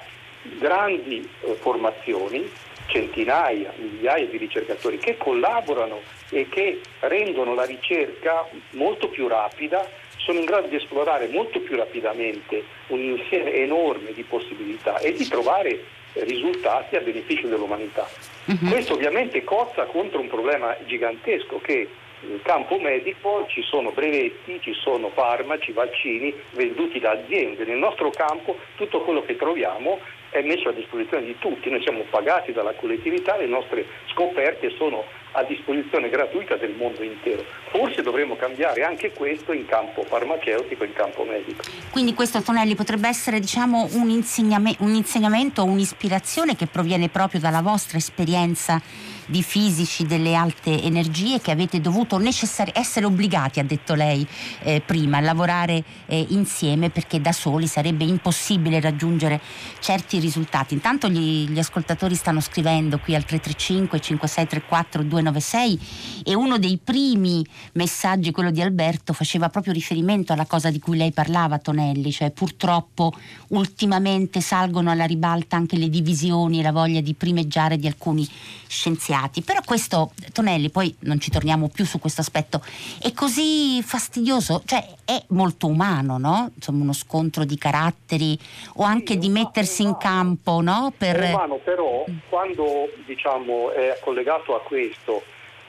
grandi 0.59 1.27
eh, 1.41 1.53
formazioni, 1.53 2.51
centinaia, 2.87 3.73
migliaia 3.77 4.25
di 4.25 4.37
ricercatori 4.37 4.97
che 4.97 5.17
collaborano 5.17 6.01
e 6.29 6.47
che 6.49 6.81
rendono 6.99 7.53
la 7.53 7.65
ricerca 7.65 8.47
molto 8.71 9.09
più 9.09 9.27
rapida, 9.27 9.87
sono 10.17 10.39
in 10.39 10.45
grado 10.45 10.67
di 10.67 10.75
esplorare 10.75 11.27
molto 11.27 11.59
più 11.59 11.75
rapidamente 11.75 12.63
un 12.87 12.99
insieme 12.99 13.53
enorme 13.53 14.11
di 14.13 14.23
possibilità 14.23 14.97
e 14.99 15.13
di 15.13 15.27
trovare 15.27 15.83
risultati 16.13 16.95
a 16.95 17.01
beneficio 17.01 17.47
dell'umanità. 17.47 18.07
Uh-huh. 18.45 18.69
Questo 18.69 18.93
ovviamente 18.93 19.43
cozza 19.43 19.83
contro 19.85 20.19
un 20.19 20.27
problema 20.27 20.75
gigantesco 20.85 21.59
che 21.59 21.87
nel 22.21 22.41
campo 22.41 22.79
medico 22.79 23.45
ci 23.49 23.61
sono 23.61 23.91
brevetti, 23.91 24.59
ci 24.61 24.73
sono 24.73 25.09
farmaci, 25.09 25.71
vaccini 25.73 26.33
venduti 26.51 26.99
da 26.99 27.11
aziende. 27.11 27.65
Nel 27.65 27.77
nostro 27.77 28.09
campo 28.09 28.57
tutto 28.75 29.01
quello 29.01 29.23
che 29.23 29.35
troviamo 29.35 29.99
è 30.39 30.43
messo 30.43 30.67
a 30.67 30.73
disposizione 30.73 31.25
di 31.25 31.37
tutti, 31.39 31.69
noi 31.69 31.81
siamo 31.81 32.03
pagati 32.09 32.51
dalla 32.51 32.73
collettività, 32.73 33.37
le 33.37 33.47
nostre 33.47 33.85
scoperte 34.11 34.69
sono 34.75 35.03
a 35.31 35.43
disposizione 35.43 36.09
gratuita 36.09 36.55
del 36.55 36.75
mondo 36.75 37.03
intero. 37.03 37.43
Forse 37.69 38.01
dovremmo 38.01 38.35
cambiare 38.35 38.83
anche 38.83 39.11
questo 39.11 39.53
in 39.53 39.65
campo 39.65 40.03
farmaceutico, 40.03 40.83
in 40.83 40.93
campo 40.93 41.23
medico. 41.23 41.63
Quindi 41.91 42.13
questo 42.13 42.41
Tonelli 42.41 42.75
potrebbe 42.75 43.07
essere 43.07 43.39
diciamo, 43.39 43.87
un, 43.93 44.09
insegname- 44.09 44.75
un 44.79 44.93
insegnamento, 44.93 45.63
un'ispirazione 45.63 46.55
che 46.55 46.67
proviene 46.67 47.09
proprio 47.09 47.39
dalla 47.39 47.61
vostra 47.61 47.97
esperienza 47.97 48.81
di 49.27 49.41
fisici 49.41 50.05
delle 50.05 50.35
alte 50.35 50.81
energie 50.81 51.39
che 51.39 51.51
avete 51.51 51.81
dovuto 51.81 52.17
necessari- 52.17 52.71
essere 52.75 53.05
obbligati, 53.05 53.59
ha 53.59 53.63
detto 53.63 53.93
lei 53.93 54.25
eh, 54.63 54.81
prima, 54.85 55.17
a 55.17 55.21
lavorare 55.21 55.83
eh, 56.05 56.25
insieme 56.29 56.89
perché 56.89 57.19
da 57.19 57.31
soli 57.31 57.67
sarebbe 57.67 58.03
impossibile 58.03 58.79
raggiungere 58.79 59.41
certi 59.79 60.19
risultati. 60.19 60.73
Intanto 60.73 61.07
gli, 61.07 61.49
gli 61.49 61.59
ascoltatori 61.59 62.15
stanno 62.15 62.39
scrivendo 62.39 62.99
qui 62.99 63.15
al 63.15 63.25
335 63.25 63.99
5634 63.99 65.03
296 65.03 66.23
e 66.23 66.35
uno 66.35 66.57
dei 66.57 66.79
primi 66.83 67.45
messaggi, 67.73 68.31
quello 68.31 68.51
di 68.51 68.61
Alberto, 68.61 69.13
faceva 69.13 69.49
proprio 69.49 69.73
riferimento 69.73 70.33
alla 70.33 70.45
cosa 70.45 70.69
di 70.69 70.79
cui 70.79 70.97
lei 70.97 71.11
parlava, 71.11 71.57
Tonelli, 71.57 72.11
cioè 72.11 72.31
purtroppo 72.31 73.13
ultimamente 73.49 74.41
salgono 74.41 74.91
alla 74.91 75.05
ribalta 75.05 75.55
anche 75.55 75.77
le 75.77 75.89
divisioni 75.89 76.59
e 76.59 76.63
la 76.63 76.71
voglia 76.71 77.01
di 77.01 77.13
primeggiare 77.13 77.77
di 77.77 77.87
alcuni 77.87 78.27
scienziati 78.67 79.13
iniziati. 79.15 79.41
Però 79.41 79.59
questo, 79.65 80.11
Tonelli, 80.33 80.69
poi 80.69 80.95
non 81.01 81.19
ci 81.19 81.31
torniamo 81.31 81.69
più 81.69 81.85
su 81.85 81.99
questo 81.99 82.21
aspetto, 82.21 82.61
è 83.01 83.13
così 83.13 83.81
fastidioso, 83.81 84.61
cioè 84.65 84.83
è 85.05 85.21
molto 85.29 85.67
umano, 85.67 86.17
no? 86.17 86.51
Insomma, 86.53 86.83
uno 86.83 86.93
scontro 86.93 87.45
di 87.45 87.57
caratteri 87.57 88.37
o 88.75 88.83
anche 88.83 89.13
sì, 89.13 89.19
di 89.19 89.29
mettersi 89.29 89.83
in 89.83 89.97
campo, 89.97 90.61
no? 90.61 90.93
Per... 90.97 91.15
È 91.15 91.33
umano, 91.33 91.59
però 91.63 92.03
quando 92.29 92.89
diciamo 93.05 93.71
è 93.71 93.97
collegato 94.01 94.55
a 94.55 94.61
questo, 94.61 95.23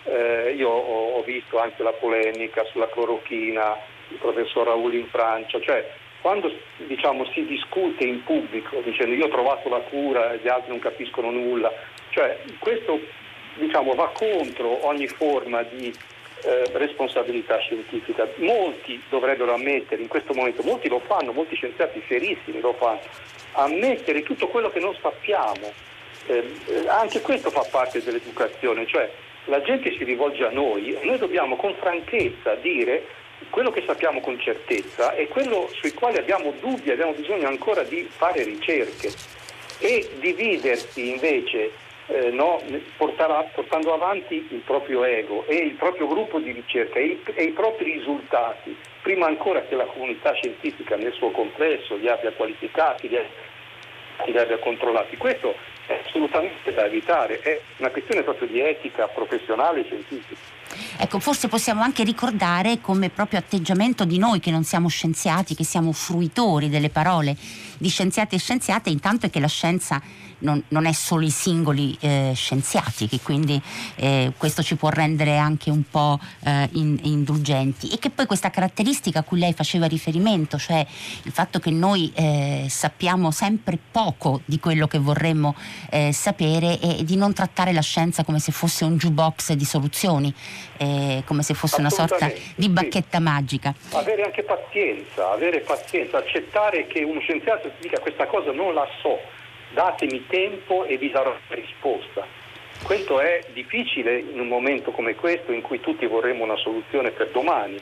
eh, 0.05 0.55
io 0.57 0.69
ho, 0.69 1.19
ho 1.19 1.23
visto 1.23 1.61
anche 1.61 1.83
la 1.83 1.93
polemica 1.93 2.65
sulla 2.71 2.89
clorochina, 2.89 3.77
il 4.09 4.19
professor 4.19 4.67
Raul 4.67 4.95
in 4.95 5.07
Francia, 5.09 5.61
cioè 5.61 5.85
quando 6.21 6.51
diciamo, 6.89 7.25
si 7.33 7.45
discute 7.47 8.05
in 8.05 8.25
pubblico 8.25 8.81
dicendo 8.81 9.15
io 9.15 9.27
ho 9.27 9.31
trovato 9.31 9.69
la 9.69 9.79
cura 9.79 10.33
e 10.33 10.41
gli 10.43 10.49
altri 10.49 10.71
non 10.71 10.81
capiscono 10.81 11.31
nulla, 11.31 11.71
cioè 12.11 12.41
questo 12.59 12.99
diciamo, 13.57 13.95
va 13.95 14.11
contro 14.13 14.87
ogni 14.87 15.07
forma 15.07 15.63
di 15.63 15.93
eh, 16.43 16.65
responsabilità 16.73 17.59
scientifica. 17.59 18.29
Molti 18.37 19.03
dovrebbero 19.09 19.55
ammettere 19.55 20.03
in 20.03 20.09
questo 20.09 20.35
momento, 20.35 20.63
molti 20.63 20.89
lo 20.89 21.01
fanno, 21.01 21.33
molti 21.33 21.57
scienziati 21.57 22.03
serissimi 22.07 22.61
lo 22.61 22.75
fanno, 22.75 23.01
ammettere 23.53 24.23
tutto 24.23 24.49
quello 24.49 24.71
che 24.71 24.81
non 24.81 24.95
sappiamo. 25.01 25.73
Eh, 26.27 26.85
anche 26.89 27.21
questo 27.21 27.51
fa 27.51 27.67
parte 27.71 28.03
dell'educazione, 28.03 28.87
cioè 28.87 29.11
la 29.45 29.63
gente 29.63 29.93
si 29.97 30.05
rivolge 30.05 30.45
a 30.45 30.51
noi 30.51 30.93
e 30.95 31.05
noi 31.05 31.19
dobbiamo 31.19 31.57
con 31.57 31.75
franchezza 31.75 32.55
dire 32.57 33.05
quello 33.51 33.71
che 33.71 33.85
sappiamo 33.87 34.21
con 34.21 34.39
certezza 34.41 35.15
e 35.15 35.29
quello 35.29 35.69
sui 35.73 35.93
quali 35.93 36.19
abbiamo 36.19 36.53
dubbi, 36.61 36.91
abbiamo 36.91 37.13
bisogno 37.13 37.47
ancora 37.47 37.83
di 37.83 38.09
fare 38.11 38.43
ricerche 38.43 39.13
e 39.79 40.11
dividersi 40.19 41.11
invece 41.11 41.71
eh, 42.07 42.31
no, 42.31 42.61
portarà, 42.97 43.43
portando 43.55 43.93
avanti 43.93 44.47
il 44.51 44.63
proprio 44.65 45.05
ego 45.05 45.45
e 45.47 45.57
il 45.57 45.75
proprio 45.75 46.07
gruppo 46.07 46.39
di 46.39 46.53
ricerca 46.53 46.99
e 46.99 47.05
i, 47.05 47.23
e 47.35 47.45
i 47.45 47.51
propri 47.51 47.93
risultati, 47.93 48.77
prima 49.03 49.27
ancora 49.27 49.63
che 49.63 49.75
la 49.75 49.87
comunità 49.87 50.33
scientifica 50.33 50.97
nel 50.97 51.13
suo 51.13 51.31
complesso 51.31 51.97
li 51.97 52.09
abbia 52.09 52.33
qualificati, 52.33 53.09
li 53.09 53.17
li 54.25 54.39
abbia 54.39 54.59
controllati. 54.59 55.17
Questo 55.17 55.55
è 55.87 56.01
assolutamente 56.07 56.73
da 56.73 56.87
evitare, 56.87 57.41
è 57.41 57.61
una 57.79 57.91
questione 57.91 58.23
proprio 58.23 58.49
di 58.49 58.61
etica 58.61 59.07
professionale 59.09 59.81
e 59.81 59.85
scientifica. 59.85 60.55
Ecco, 60.99 61.21
forse 61.21 61.49
possiamo 61.49 61.83
anche 61.83 62.03
ricordare 62.03 62.81
come 62.81 63.11
proprio 63.11 63.39
atteggiamento 63.39 64.05
di 64.05 64.19
noi 64.19 64.41
che 64.41 64.51
non 64.51 64.65
siamo 64.65 64.89
scienziati, 64.89 65.55
che 65.55 65.65
siamo 65.65 65.93
fruitori 65.93 66.69
delle 66.69 66.89
parole 66.89 67.37
di 67.79 67.89
scienziati 67.89 68.35
e 68.35 68.39
scienziate, 68.39 68.91
intanto 68.91 69.27
è 69.27 69.31
che 69.31 69.39
la 69.39 69.47
scienza 69.47 70.01
non, 70.39 70.63
non 70.69 70.87
è 70.87 70.93
solo 70.93 71.25
i 71.25 71.31
singoli 71.31 71.97
eh, 72.01 72.33
scienziati, 72.35 73.09
che 73.09 73.21
quindi 73.23 73.61
eh, 73.97 74.33
questo 74.37 74.63
ci 74.63 74.77
può 74.77 74.89
rendere 74.89 75.37
anche 75.39 75.71
un 75.71 75.83
po' 75.89 76.19
eh, 76.45 76.69
in, 76.73 76.99
indulgenti 77.03 77.89
e 77.89 77.99
che 77.99 78.11
poi 78.11 78.27
questa 78.27 78.51
caratteristica 78.51 79.21
a 79.21 79.23
cui 79.23 79.39
lei 79.39 79.53
faceva 79.53 79.87
riferimento, 79.87 80.59
cioè 80.59 80.85
il 81.23 81.33
fatto 81.33 81.59
che 81.59 81.71
noi 81.71 82.13
eh, 82.15 82.67
sappiamo 82.69 83.31
sempre 83.31 83.79
poco 83.91 84.41
di 84.45 84.59
quello 84.59 84.87
che 84.87 84.99
vorremmo 84.99 85.55
eh, 85.91 86.13
sapere 86.13 86.79
e 86.81 87.05
di 87.05 87.17
non 87.17 87.33
trattare 87.33 87.73
la 87.73 87.81
scienza 87.81 88.25
come 88.25 88.39
se 88.39 88.53
fosse 88.53 88.85
un 88.85 88.97
jukebox 88.97 89.53
di 89.53 89.65
soluzioni, 89.65 90.33
eh, 90.77 91.23
come 91.25 91.43
se 91.43 91.55
fosse 91.55 91.81
una 91.81 91.91
sorta 91.91 92.31
di 92.55 92.69
bacchetta 92.69 93.19
sì. 93.19 93.23
magica. 93.23 93.75
Avere 93.93 94.23
anche 94.25 94.43
pazienza, 94.43 95.31
avere 95.31 95.61
pazienza, 95.61 96.19
accettare 96.19 96.87
che 96.87 97.03
uno 97.03 97.21
scienziato 97.21 97.69
ti 97.69 97.89
dica 97.89 97.99
questa 98.01 98.27
cosa 98.27 98.53
non 98.53 98.75
la 98.75 98.87
so 99.01 99.19
datemi 99.77 100.25
tempo 100.27 100.87
e 100.87 100.97
vi 100.97 101.11
darò 101.11 101.37
risposta. 101.49 102.27
Questo 102.83 103.21
è 103.21 103.45
difficile 103.53 104.19
in 104.19 104.41
un 104.41 104.49
momento 104.49 104.91
come 104.91 105.15
questo 105.15 105.53
in 105.53 105.61
cui 105.61 105.81
tutti 105.81 106.07
vorremmo 106.07 106.45
una 106.45 106.57
soluzione 106.57 107.11
per 107.11 107.29
domani, 107.29 107.79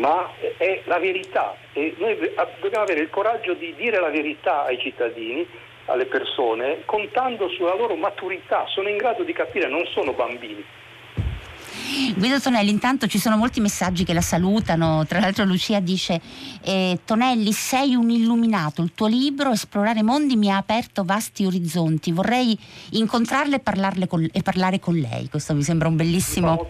ma 0.00 0.30
è 0.58 0.82
la 0.84 0.98
verità 0.98 1.56
e 1.72 1.94
noi 1.96 2.14
dobbiamo 2.60 2.84
avere 2.84 3.00
il 3.00 3.08
coraggio 3.08 3.54
di 3.54 3.74
dire 3.74 3.98
la 3.98 4.10
verità 4.10 4.64
ai 4.64 4.78
cittadini, 4.78 5.46
alle 5.86 6.04
persone, 6.04 6.82
contando 6.84 7.48
sulla 7.48 7.74
loro 7.74 7.96
maturità, 7.96 8.66
sono 8.66 8.90
in 8.90 8.98
grado 8.98 9.22
di 9.22 9.32
capire, 9.32 9.66
non 9.66 9.86
sono 9.86 10.12
bambini. 10.12 10.62
Guido 12.16 12.40
Tonelli, 12.40 12.70
intanto 12.70 13.06
ci 13.06 13.18
sono 13.18 13.36
molti 13.36 13.60
messaggi 13.60 14.04
che 14.04 14.14
la 14.14 14.22
salutano, 14.22 15.04
tra 15.06 15.20
l'altro 15.20 15.44
Lucia 15.44 15.80
dice 15.80 16.20
eh, 16.62 17.00
Tonelli 17.04 17.52
sei 17.52 17.94
un 17.94 18.10
illuminato, 18.10 18.82
il 18.82 18.92
tuo 18.94 19.06
libro 19.06 19.52
Esplorare 19.52 20.02
mondi 20.02 20.36
mi 20.36 20.50
ha 20.50 20.56
aperto 20.56 21.04
vasti 21.04 21.44
orizzonti, 21.44 22.10
vorrei 22.12 22.58
incontrarle 22.90 23.62
e, 23.62 24.06
con, 24.06 24.26
e 24.32 24.42
parlare 24.42 24.78
con 24.78 24.94
lei, 24.96 25.28
questo 25.28 25.54
mi 25.54 25.62
sembra 25.62 25.88
un 25.88 25.96
bellissimo, 25.96 26.68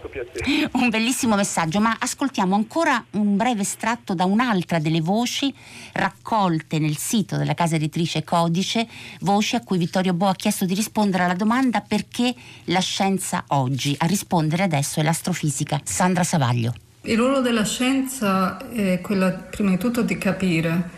un 0.73 0.89
bellissimo 0.89 1.35
messaggio, 1.35 1.79
ma 1.79 1.95
ascoltiamo 1.97 2.53
ancora 2.53 3.03
un 3.11 3.37
breve 3.37 3.61
estratto 3.61 4.13
da 4.13 4.25
un'altra 4.25 4.79
delle 4.79 5.01
voci 5.01 5.53
raccolte 5.93 6.77
nel 6.77 6.97
sito 6.97 7.37
della 7.37 7.53
casa 7.53 7.75
editrice 7.75 8.23
Codice, 8.23 8.87
voci 9.21 9.55
a 9.55 9.61
cui 9.61 9.77
Vittorio 9.77 10.13
Bo 10.13 10.27
ha 10.27 10.35
chiesto 10.35 10.65
di 10.65 10.73
rispondere 10.73 11.23
alla 11.23 11.35
domanda 11.35 11.81
perché 11.81 12.33
la 12.65 12.81
scienza 12.81 13.43
oggi, 13.47 13.95
a 13.97 14.05
rispondere 14.05 14.63
adesso 14.63 14.99
è 14.99 15.03
la 15.03 15.13
l'astrofisica 15.21 15.79
Sandra 15.83 16.23
Savaglio. 16.23 16.73
Il 17.03 17.17
ruolo 17.17 17.41
della 17.41 17.63
scienza 17.63 18.57
è 18.71 18.99
quello 19.01 19.45
prima 19.49 19.71
di 19.71 19.77
tutto 19.77 20.01
di 20.01 20.17
capire, 20.17 20.89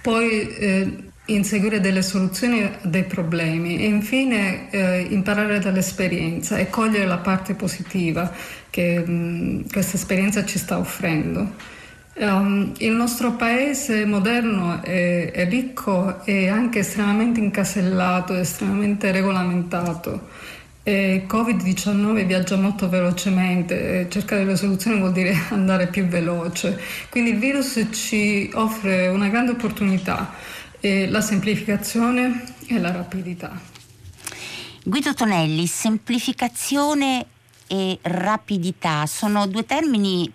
poi 0.00 0.48
eh, 0.54 0.96
inseguire 1.26 1.80
delle 1.80 2.02
soluzioni 2.02 2.68
dei 2.82 3.04
problemi 3.04 3.78
e 3.78 3.86
infine 3.86 4.70
eh, 4.70 5.00
imparare 5.10 5.58
dall'esperienza 5.58 6.56
e 6.58 6.68
cogliere 6.68 7.06
la 7.06 7.18
parte 7.18 7.54
positiva 7.54 8.32
che 8.70 8.98
mh, 8.98 9.70
questa 9.70 9.96
esperienza 9.96 10.44
ci 10.44 10.58
sta 10.58 10.78
offrendo. 10.78 11.80
Um, 12.14 12.74
il 12.78 12.92
nostro 12.92 13.32
paese 13.32 14.04
moderno 14.04 14.82
è, 14.82 15.30
è 15.30 15.48
ricco 15.48 16.22
e 16.26 16.48
anche 16.48 16.80
estremamente 16.80 17.40
incasellato, 17.40 18.34
estremamente 18.34 19.10
regolamentato 19.10 20.28
E 20.84 21.26
Covid-19 21.28 22.26
viaggia 22.26 22.56
molto 22.56 22.88
velocemente, 22.88 24.08
cercare 24.10 24.44
le 24.44 24.56
soluzioni 24.56 24.98
vuol 24.98 25.12
dire 25.12 25.32
andare 25.50 25.86
più 25.86 26.06
veloce, 26.06 26.80
quindi 27.08 27.30
il 27.30 27.38
virus 27.38 27.86
ci 27.92 28.50
offre 28.54 29.06
una 29.06 29.28
grande 29.28 29.52
opportunità, 29.52 30.34
la 30.80 31.20
semplificazione 31.20 32.44
e 32.66 32.80
la 32.80 32.90
rapidità. 32.90 33.60
Guido 34.84 35.14
Tonelli, 35.14 35.68
semplificazione 35.68 37.26
e 37.68 37.98
rapidità 38.02 39.06
sono 39.06 39.46
due 39.46 39.64
termini 39.64 40.30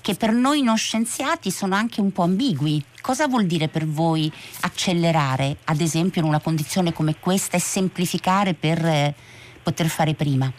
che 0.00 0.14
per 0.16 0.32
noi 0.32 0.62
non 0.62 0.76
scienziati 0.76 1.50
sono 1.50 1.76
anche 1.76 2.00
un 2.00 2.12
po' 2.12 2.24
ambigui. 2.24 2.84
Cosa 3.00 3.26
vuol 3.28 3.46
dire 3.46 3.68
per 3.68 3.86
voi 3.86 4.30
accelerare, 4.60 5.58
ad 5.64 5.80
esempio, 5.80 6.20
in 6.20 6.26
una 6.26 6.40
condizione 6.40 6.92
come 6.92 7.14
questa 7.20 7.56
e 7.56 7.60
semplificare 7.60 8.52
per 8.52 8.84
eh, 8.84 9.14
poter 9.64 9.86
fare 9.86 10.14
prima? 10.14 10.52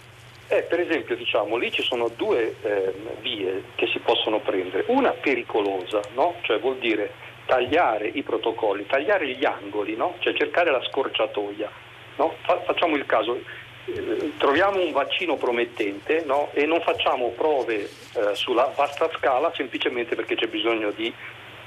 Eh, 0.47 0.63
per 0.63 0.79
esempio, 0.79 1.15
diciamo, 1.15 1.55
lì 1.55 1.71
ci 1.71 1.81
sono 1.81 2.09
due 2.09 2.55
eh, 2.61 2.93
vie 3.21 3.63
che 3.75 3.87
si 3.87 3.99
possono 3.99 4.39
prendere. 4.39 4.83
Una 4.87 5.11
pericolosa, 5.11 6.01
no? 6.13 6.35
cioè 6.41 6.59
vuol 6.59 6.77
dire 6.77 7.11
tagliare 7.45 8.07
i 8.07 8.23
protocolli, 8.23 8.85
tagliare 8.85 9.27
gli 9.29 9.45
angoli, 9.45 9.95
no? 9.95 10.15
cioè 10.19 10.33
cercare 10.33 10.71
la 10.71 10.83
scorciatoia. 10.83 11.71
No? 12.17 12.35
Fa- 12.41 12.61
facciamo 12.61 12.95
il 12.95 13.05
caso, 13.05 13.39
eh, 13.85 14.33
troviamo 14.37 14.81
un 14.83 14.91
vaccino 14.91 15.35
promettente 15.35 16.25
e 16.53 16.65
non 16.65 16.81
facciamo 16.81 17.29
prove 17.29 17.81
eh, 17.83 17.89
sulla 18.33 18.71
vasta 18.75 19.09
scala 19.17 19.51
semplicemente 19.55 20.15
perché 20.15 20.35
c'è 20.35 20.47
bisogno 20.47 20.91
di 20.91 21.13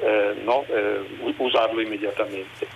eh? 0.00 0.34
Eh, 0.44 1.34
usarlo 1.36 1.80
immediatamente. 1.80 2.66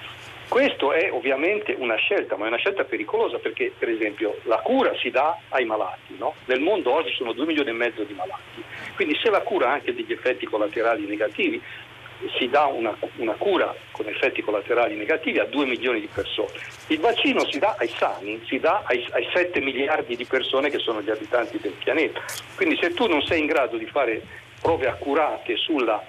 Questo 0.52 0.92
è 0.92 1.11
ovviamente 1.11 1.75
una 1.78 1.94
scelta, 1.94 2.37
ma 2.37 2.44
è 2.44 2.49
una 2.49 2.59
scelta 2.59 2.85
pericolosa 2.85 3.38
perché 3.38 3.73
per 3.78 3.88
esempio 3.88 4.37
la 4.42 4.59
cura 4.59 4.94
si 4.99 5.09
dà 5.09 5.38
ai 5.49 5.64
malati, 5.64 6.14
no? 6.18 6.35
nel 6.44 6.61
mondo 6.61 6.92
oggi 6.92 7.11
sono 7.14 7.32
2 7.32 7.47
milioni 7.47 7.71
e 7.71 7.73
mezzo 7.73 8.02
di 8.02 8.12
malati, 8.12 8.62
quindi 8.94 9.16
se 9.23 9.30
la 9.30 9.40
cura 9.40 9.68
ha 9.68 9.73
anche 9.73 9.94
degli 9.94 10.12
effetti 10.12 10.44
collaterali 10.44 11.06
negativi, 11.06 11.59
si 12.37 12.50
dà 12.50 12.66
una, 12.66 12.94
una, 13.16 13.32
cura 13.32 13.75
con 13.92 14.06
effetti 14.09 14.42
collaterali 14.42 14.94
negativi 14.94 15.38
a 15.38 15.47
2 15.47 15.64
milioni 15.64 16.00
di 16.00 16.09
persone. 16.12 16.52
Il 16.88 17.00
vaccino 17.00 17.50
si 17.50 17.59
dà 17.59 17.75
ai 17.78 17.88
sani, 17.88 18.38
si 18.44 18.59
dà 18.59 18.82
ai, 18.85 19.06
ai 19.12 19.26
7 19.32 19.59
miliardi 19.59 20.16
di 20.16 20.26
persone 20.26 20.68
che 20.68 20.80
sono 20.80 21.00
gli 21.00 21.09
abitanti 21.09 21.59
del 21.61 21.73
pianeta. 21.82 22.21
Quindi 22.56 22.76
se 22.78 22.92
tu 22.92 23.06
non 23.06 23.23
sei 23.23 23.40
in 23.40 23.47
grado 23.47 23.78
di 23.78 23.87
fare 23.87 24.21
prove 24.61 24.87
accurate 24.87 25.56
sulla 25.56 26.04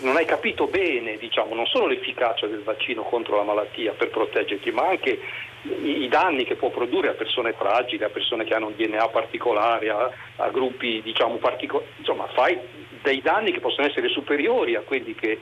non 0.00 0.16
hai 0.16 0.24
capito 0.24 0.66
bene 0.66 1.16
diciamo, 1.16 1.54
non 1.54 1.66
solo 1.66 1.86
l'efficacia 1.86 2.46
del 2.46 2.62
vaccino 2.62 3.02
contro 3.02 3.36
la 3.36 3.42
malattia 3.42 3.92
per 3.92 4.10
proteggerti, 4.10 4.70
ma 4.70 4.88
anche 4.88 5.18
i, 5.62 6.08
danni 6.08 6.44
che 6.44 6.56
può 6.56 6.70
produrre 6.70 7.08
a 7.08 7.14
persone 7.14 7.52
fragili, 7.52 8.04
a 8.04 8.10
persone 8.10 8.44
che 8.44 8.54
hanno 8.54 8.66
un 8.66 8.74
DNA 8.76 9.08
particolare, 9.08 9.88
a, 9.90 10.10
a 10.36 10.48
gruppi 10.50 11.00
diciamo, 11.02 11.36
particolari, 11.36 11.88
insomma 11.98 12.26
fai 12.28 12.58
dei 13.02 13.20
danni 13.20 13.52
che 13.52 13.60
possono 13.60 13.86
essere 13.86 14.08
superiori 14.08 14.76
a 14.76 14.80
quelli 14.80 15.14
che, 15.14 15.38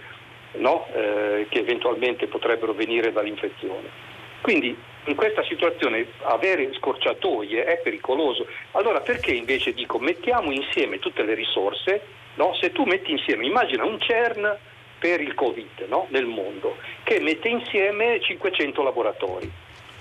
no, 0.52 0.86
eh, 0.94 1.46
che 1.48 1.58
eventualmente 1.58 2.26
potrebbero 2.26 2.72
venire 2.72 3.12
dall'infezione. 3.12 4.10
Quindi 4.40 4.76
in 5.04 5.14
questa 5.16 5.42
situazione 5.44 6.06
avere 6.22 6.72
scorciatoie 6.74 7.64
è 7.64 7.80
pericoloso. 7.80 8.46
Allora 8.72 9.00
perché 9.00 9.32
invece 9.32 9.72
dico 9.72 9.98
mettiamo 9.98 10.50
insieme 10.52 10.98
tutte 10.98 11.22
le 11.22 11.34
risorse, 11.34 12.20
no? 12.34 12.54
se 12.60 12.72
tu 12.72 12.84
metti 12.84 13.10
insieme, 13.10 13.46
immagina 13.46 13.84
un 13.84 14.00
CERN 14.00 14.56
per 14.98 15.20
il 15.20 15.34
Covid 15.34 15.86
no? 15.88 16.06
nel 16.10 16.26
mondo, 16.26 16.76
che 17.02 17.20
mette 17.20 17.48
insieme 17.48 18.20
500 18.20 18.82
laboratori. 18.82 19.50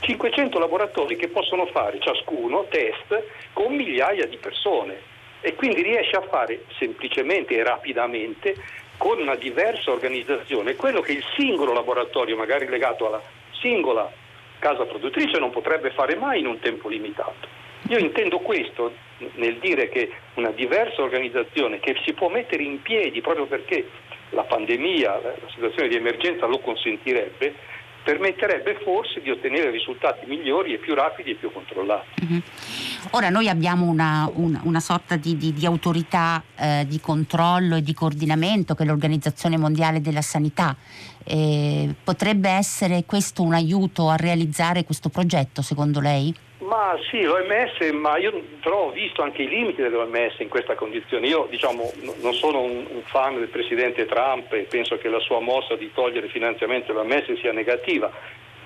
500 0.02 0.58
laboratori 0.58 1.16
che 1.16 1.28
possono 1.28 1.68
fare 1.68 2.00
ciascuno 2.00 2.66
test 2.70 3.24
con 3.54 3.76
migliaia 3.76 4.26
di 4.26 4.38
persone 4.38 5.00
e 5.42 5.56
quindi 5.56 5.82
riesce 5.82 6.16
a 6.16 6.22
fare 6.22 6.66
semplicemente 6.78 7.56
e 7.56 7.64
rapidamente 7.64 8.56
con 8.98 9.20
una 9.20 9.36
diversa 9.36 9.92
organizzazione 9.92 10.76
quello 10.76 11.02
che 11.02 11.14
il 11.14 11.24
singolo 11.36 11.74
laboratorio, 11.74 12.36
magari 12.36 12.68
legato 12.68 13.08
alla 13.08 13.22
singola 13.60 14.12
casa 14.60 14.86
produttrice, 14.86 15.40
non 15.40 15.50
potrebbe 15.50 15.90
fare 15.92 16.16
mai 16.16 16.40
in 16.40 16.46
un 16.46 16.60
tempo 16.60 16.88
limitato. 16.88 17.60
Io 17.92 17.98
intendo 17.98 18.40
questo 18.40 18.94
nel 19.36 19.58
dire 19.60 19.90
che 19.90 20.10
una 20.36 20.52
diversa 20.52 21.02
organizzazione 21.02 21.82
che 21.82 21.98
si 22.06 22.14
può 22.14 22.30
mettere 22.30 22.64
in 22.64 22.82
piedi 22.82 23.20
proprio 23.20 23.48
perché 23.48 23.86
la 24.30 24.44
pandemia, 24.44 25.20
la 25.22 25.34
situazione 25.54 25.90
di 25.90 25.98
emergenza 25.98 26.46
lo 26.46 26.60
consentirebbe, 26.60 27.54
permetterebbe 28.02 28.80
forse 28.82 29.20
di 29.20 29.30
ottenere 29.30 29.72
risultati 29.72 30.26
migliori 30.26 30.74
e 30.74 30.78
più 30.78 30.96
rapidi 30.96 31.32
e 31.32 31.36
più 31.36 31.52
controllati. 31.52 32.24
Mm-hmm. 32.24 32.40
Ora 33.12 33.30
noi 33.30 33.50
abbiamo 33.50 33.86
una, 33.86 34.32
una, 34.36 34.62
una 34.64 34.80
sorta 34.80 35.18
di, 35.18 35.36
di, 35.36 35.52
di 35.52 35.66
autorità 35.66 36.42
eh, 36.58 36.86
di 36.88 37.02
controllo 37.02 37.76
e 37.76 37.82
di 37.82 37.94
coordinamento 37.94 38.74
che 38.74 38.84
è 38.84 38.86
l'Organizzazione 38.86 39.58
Mondiale 39.58 40.00
della 40.00 40.22
Sanità. 40.22 40.78
Eh, 41.26 41.94
potrebbe 42.02 42.50
essere 42.50 43.04
questo 43.06 43.44
un 43.44 43.54
aiuto 43.54 44.08
a 44.08 44.16
realizzare 44.16 44.86
questo 44.86 45.10
progetto 45.10 45.62
secondo 45.62 46.00
lei? 46.00 46.34
Ma 46.72 46.98
sì, 47.10 47.24
l'OMS, 47.24 47.92
ma 47.92 48.18
io 48.18 48.32
però 48.62 48.86
ho 48.86 48.92
visto 48.92 49.22
anche 49.22 49.42
i 49.42 49.50
limiti 49.50 49.82
dell'OMS 49.82 50.40
in 50.40 50.48
questa 50.48 50.74
condizione. 50.74 51.28
Io 51.28 51.46
diciamo, 51.50 51.92
non 52.22 52.34
sono 52.34 52.62
un, 52.62 52.88
un, 52.90 53.02
fan 53.04 53.36
del 53.36 53.50
presidente 53.50 54.06
Trump 54.06 54.54
e 54.54 54.68
penso 54.70 54.98
che 54.98 55.10
la 55.10 55.20
sua 55.20 55.42
mossa 55.42 55.76
di 55.76 55.92
togliere 55.94 56.30
finanziamento 56.30 56.94
all'OMS 56.94 57.34
sia 57.42 57.52
negativa, 57.52 58.10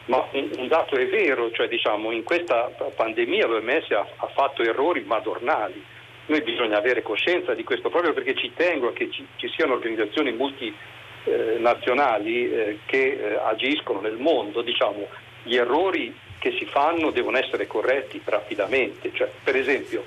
ma 0.06 0.24
un, 0.34 0.52
un 0.56 0.68
dato 0.68 0.96
è 0.96 1.08
vero, 1.08 1.50
cioè 1.50 1.68
diciamo, 1.68 2.12
in 2.12 2.24
questa 2.24 2.70
pandemia 2.96 3.48
l'OMS 3.48 3.89
ha, 3.89 4.08
ha, 4.18 4.28
fatto 4.28 4.62
errori 4.62 5.04
madornali. 5.04 5.84
Noi 6.28 6.44
bisogna 6.44 6.78
avere 6.78 7.02
coscienza 7.02 7.56
di 7.56 7.63
questo 7.63 7.89
proprio 7.89 8.13
perché 8.13 8.36
ci 8.36 8.52
tengo 8.56 8.94
che 8.94 9.10
ci, 9.10 9.26
ci 9.38 9.50
siano 9.56 9.74
organizzazioni 9.74 10.32
multinazionali 10.32 12.52
eh, 12.52 12.56
eh, 12.56 12.78
che 12.86 13.18
eh, 13.20 13.39
agiscono 13.44 14.00
nel 14.00 14.18
mondo, 14.18 14.62
diciamo, 14.62 15.08
gli 15.41 15.56
errori 15.56 16.22
che 16.45 16.55
si 16.60 16.65
fanno 16.65 17.10
devono 17.10 17.39
essere 17.39 17.65
corretti 17.65 18.21
rapidamente. 18.23 19.10
Cioè, 19.12 19.27
per 19.43 19.55
esempio, 19.55 20.05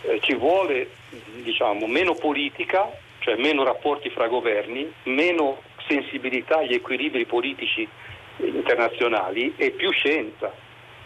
eh, 0.00 0.18
ci 0.22 0.34
vuole 0.34 0.88
diciamo, 1.42 1.86
meno 1.86 2.14
politica, 2.14 2.90
cioè 3.18 3.36
meno 3.36 3.64
rapporti 3.64 4.08
fra 4.08 4.26
governi, 4.26 4.90
meno 5.02 5.60
sensibilità 5.86 6.60
agli 6.60 6.72
equilibri 6.72 7.26
politici 7.26 7.86
internazionali 8.38 9.52
e 9.58 9.72
più 9.72 9.90
scienza. 9.90 10.54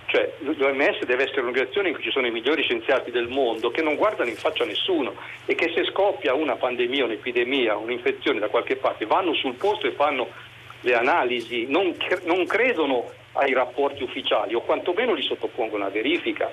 Cioè, 0.07 0.35
l'OMS 0.39 1.05
deve 1.05 1.25
essere 1.25 1.41
un'organizzazione 1.41 1.89
in 1.89 1.95
cui 1.95 2.05
ci 2.05 2.13
sono 2.13 2.29
i 2.29 2.31
migliori 2.31 2.63
scienziati 2.63 3.11
del 3.11 3.27
mondo 3.27 3.71
che 3.71 3.83
non 3.83 3.97
guardano 3.97 4.31
in 4.31 4.37
faccia 4.37 4.63
a 4.63 4.67
nessuno 4.67 5.13
e 5.45 5.57
che 5.57 5.73
se 5.75 5.85
scoppia 5.87 6.35
una 6.35 6.55
pandemia, 6.55 7.05
un'epidemia, 7.05 7.77
un'infezione 7.77 8.39
da 8.39 8.49
qualche 8.49 8.77
parte 8.77 9.07
vanno 9.07 9.35
sul 9.35 9.57
posto 9.57 9.89
e 9.89 9.93
fanno 9.93 10.29
le 10.83 10.95
analisi, 10.95 11.67
non, 11.69 11.97
non 12.27 12.47
credono 12.47 13.18
ai 13.33 13.53
rapporti 13.53 14.03
ufficiali 14.03 14.55
o 14.55 14.61
quantomeno 14.61 15.15
li 15.15 15.23
sottopongono 15.23 15.85
a 15.85 15.91
verifica. 15.91 16.51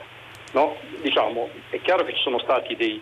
No? 0.52 0.76
Diciamo, 1.02 1.50
è 1.70 1.82
chiaro 1.82 2.06
che 2.06 2.14
ci 2.14 2.22
sono 2.22 2.40
stati 2.40 2.76
dei, 2.76 3.02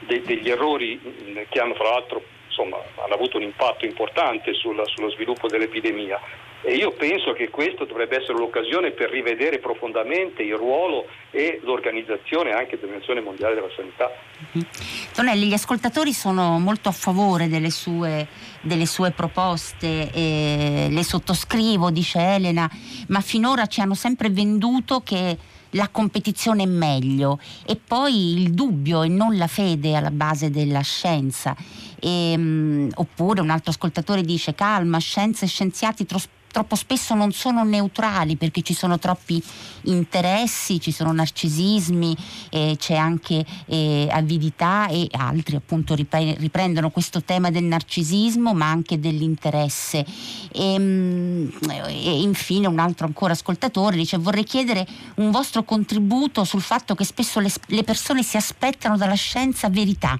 de, 0.00 0.22
degli 0.22 0.50
errori 0.50 1.00
che 1.48 1.58
hanno 1.58 1.74
fra 1.74 1.90
l'altro 1.90 2.22
insomma, 2.46 2.78
hanno 2.96 3.14
avuto 3.14 3.38
un 3.38 3.42
impatto 3.42 3.86
importante 3.86 4.52
sul, 4.52 4.80
sullo 4.86 5.10
sviluppo 5.10 5.48
dell'epidemia 5.48 6.20
e 6.62 6.74
io 6.74 6.92
penso 6.92 7.32
che 7.32 7.50
questo 7.50 7.84
dovrebbe 7.84 8.20
essere 8.20 8.38
l'occasione 8.38 8.92
per 8.92 9.10
rivedere 9.10 9.58
profondamente 9.58 10.42
il 10.42 10.54
ruolo 10.54 11.06
e 11.30 11.60
l'organizzazione 11.64 12.52
anche 12.52 12.78
dell'Organizzazione 12.78 13.20
Mondiale 13.20 13.54
della 13.54 13.70
Sanità. 13.74 14.10
Mm-hmm. 14.56 14.66
Tonelli, 15.12 15.46
gli 15.46 15.52
ascoltatori 15.52 16.12
sono 16.12 16.58
molto 16.58 16.88
a 16.88 16.92
favore 16.92 17.48
delle 17.48 17.70
sue, 17.70 18.28
delle 18.60 18.86
sue 18.86 19.10
proposte, 19.10 20.10
eh, 20.12 20.86
le 20.88 21.02
sottoscrivo, 21.02 21.90
dice 21.90 22.20
Elena, 22.20 22.70
ma 23.08 23.20
finora 23.20 23.66
ci 23.66 23.80
hanno 23.80 23.94
sempre 23.94 24.30
venduto 24.30 25.00
che 25.00 25.36
la 25.74 25.88
competizione 25.88 26.64
è 26.64 26.66
meglio 26.66 27.38
e 27.66 27.76
poi 27.76 28.40
il 28.40 28.52
dubbio 28.52 29.02
e 29.02 29.08
non 29.08 29.36
la 29.36 29.46
fede 29.46 29.96
alla 29.96 30.10
base 30.10 30.50
della 30.50 30.82
scienza. 30.82 31.56
E, 31.98 32.34
um, 32.36 32.90
oppure 32.94 33.40
un 33.40 33.50
altro 33.50 33.70
ascoltatore 33.70 34.22
dice 34.22 34.54
calma, 34.54 34.98
scienze 34.98 35.44
e 35.44 35.48
scienziati 35.48 36.04
tros- 36.04 36.28
troppo 36.52 36.76
spesso 36.76 37.14
non 37.14 37.32
sono 37.32 37.64
neutrali 37.64 38.36
perché 38.36 38.62
ci 38.62 38.74
sono 38.74 39.00
troppi 39.00 39.42
interessi, 39.84 40.80
ci 40.80 40.92
sono 40.92 41.10
narcisismi, 41.12 42.16
eh, 42.50 42.76
c'è 42.78 42.94
anche 42.94 43.44
eh, 43.66 44.06
avidità 44.08 44.86
e 44.86 45.08
altri 45.10 45.56
appunto 45.56 45.96
riprendono 45.96 46.90
questo 46.90 47.22
tema 47.22 47.50
del 47.50 47.64
narcisismo 47.64 48.54
ma 48.54 48.70
anche 48.70 49.00
dell'interesse. 49.00 50.04
E, 50.52 50.78
mm, 50.78 51.48
e 51.88 52.20
infine 52.20 52.68
un 52.68 52.78
altro 52.78 53.06
ancora 53.06 53.32
ascoltatore 53.32 53.96
dice 53.96 54.18
vorrei 54.18 54.44
chiedere 54.44 54.86
un 55.16 55.32
vostro 55.32 55.64
contributo 55.64 56.44
sul 56.44 56.62
fatto 56.62 56.94
che 56.94 57.04
spesso 57.04 57.40
le, 57.40 57.50
le 57.66 57.82
persone 57.82 58.22
si 58.22 58.36
aspettano 58.36 58.96
dalla 58.96 59.14
scienza 59.14 59.68
verità 59.68 60.18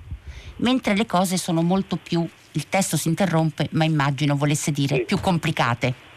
mentre 0.57 0.97
le 0.97 1.07
cose 1.07 1.37
sono 1.37 1.63
molto 1.63 1.97
più 1.97 2.27
il 2.53 2.69
testo 2.69 2.97
si 2.97 3.09
interrompe, 3.09 3.69
ma 3.73 3.85
immagino 3.85 4.37
volesse 4.37 4.73
dire 4.73 5.01
più 5.01 5.19
complicate. 5.21 6.12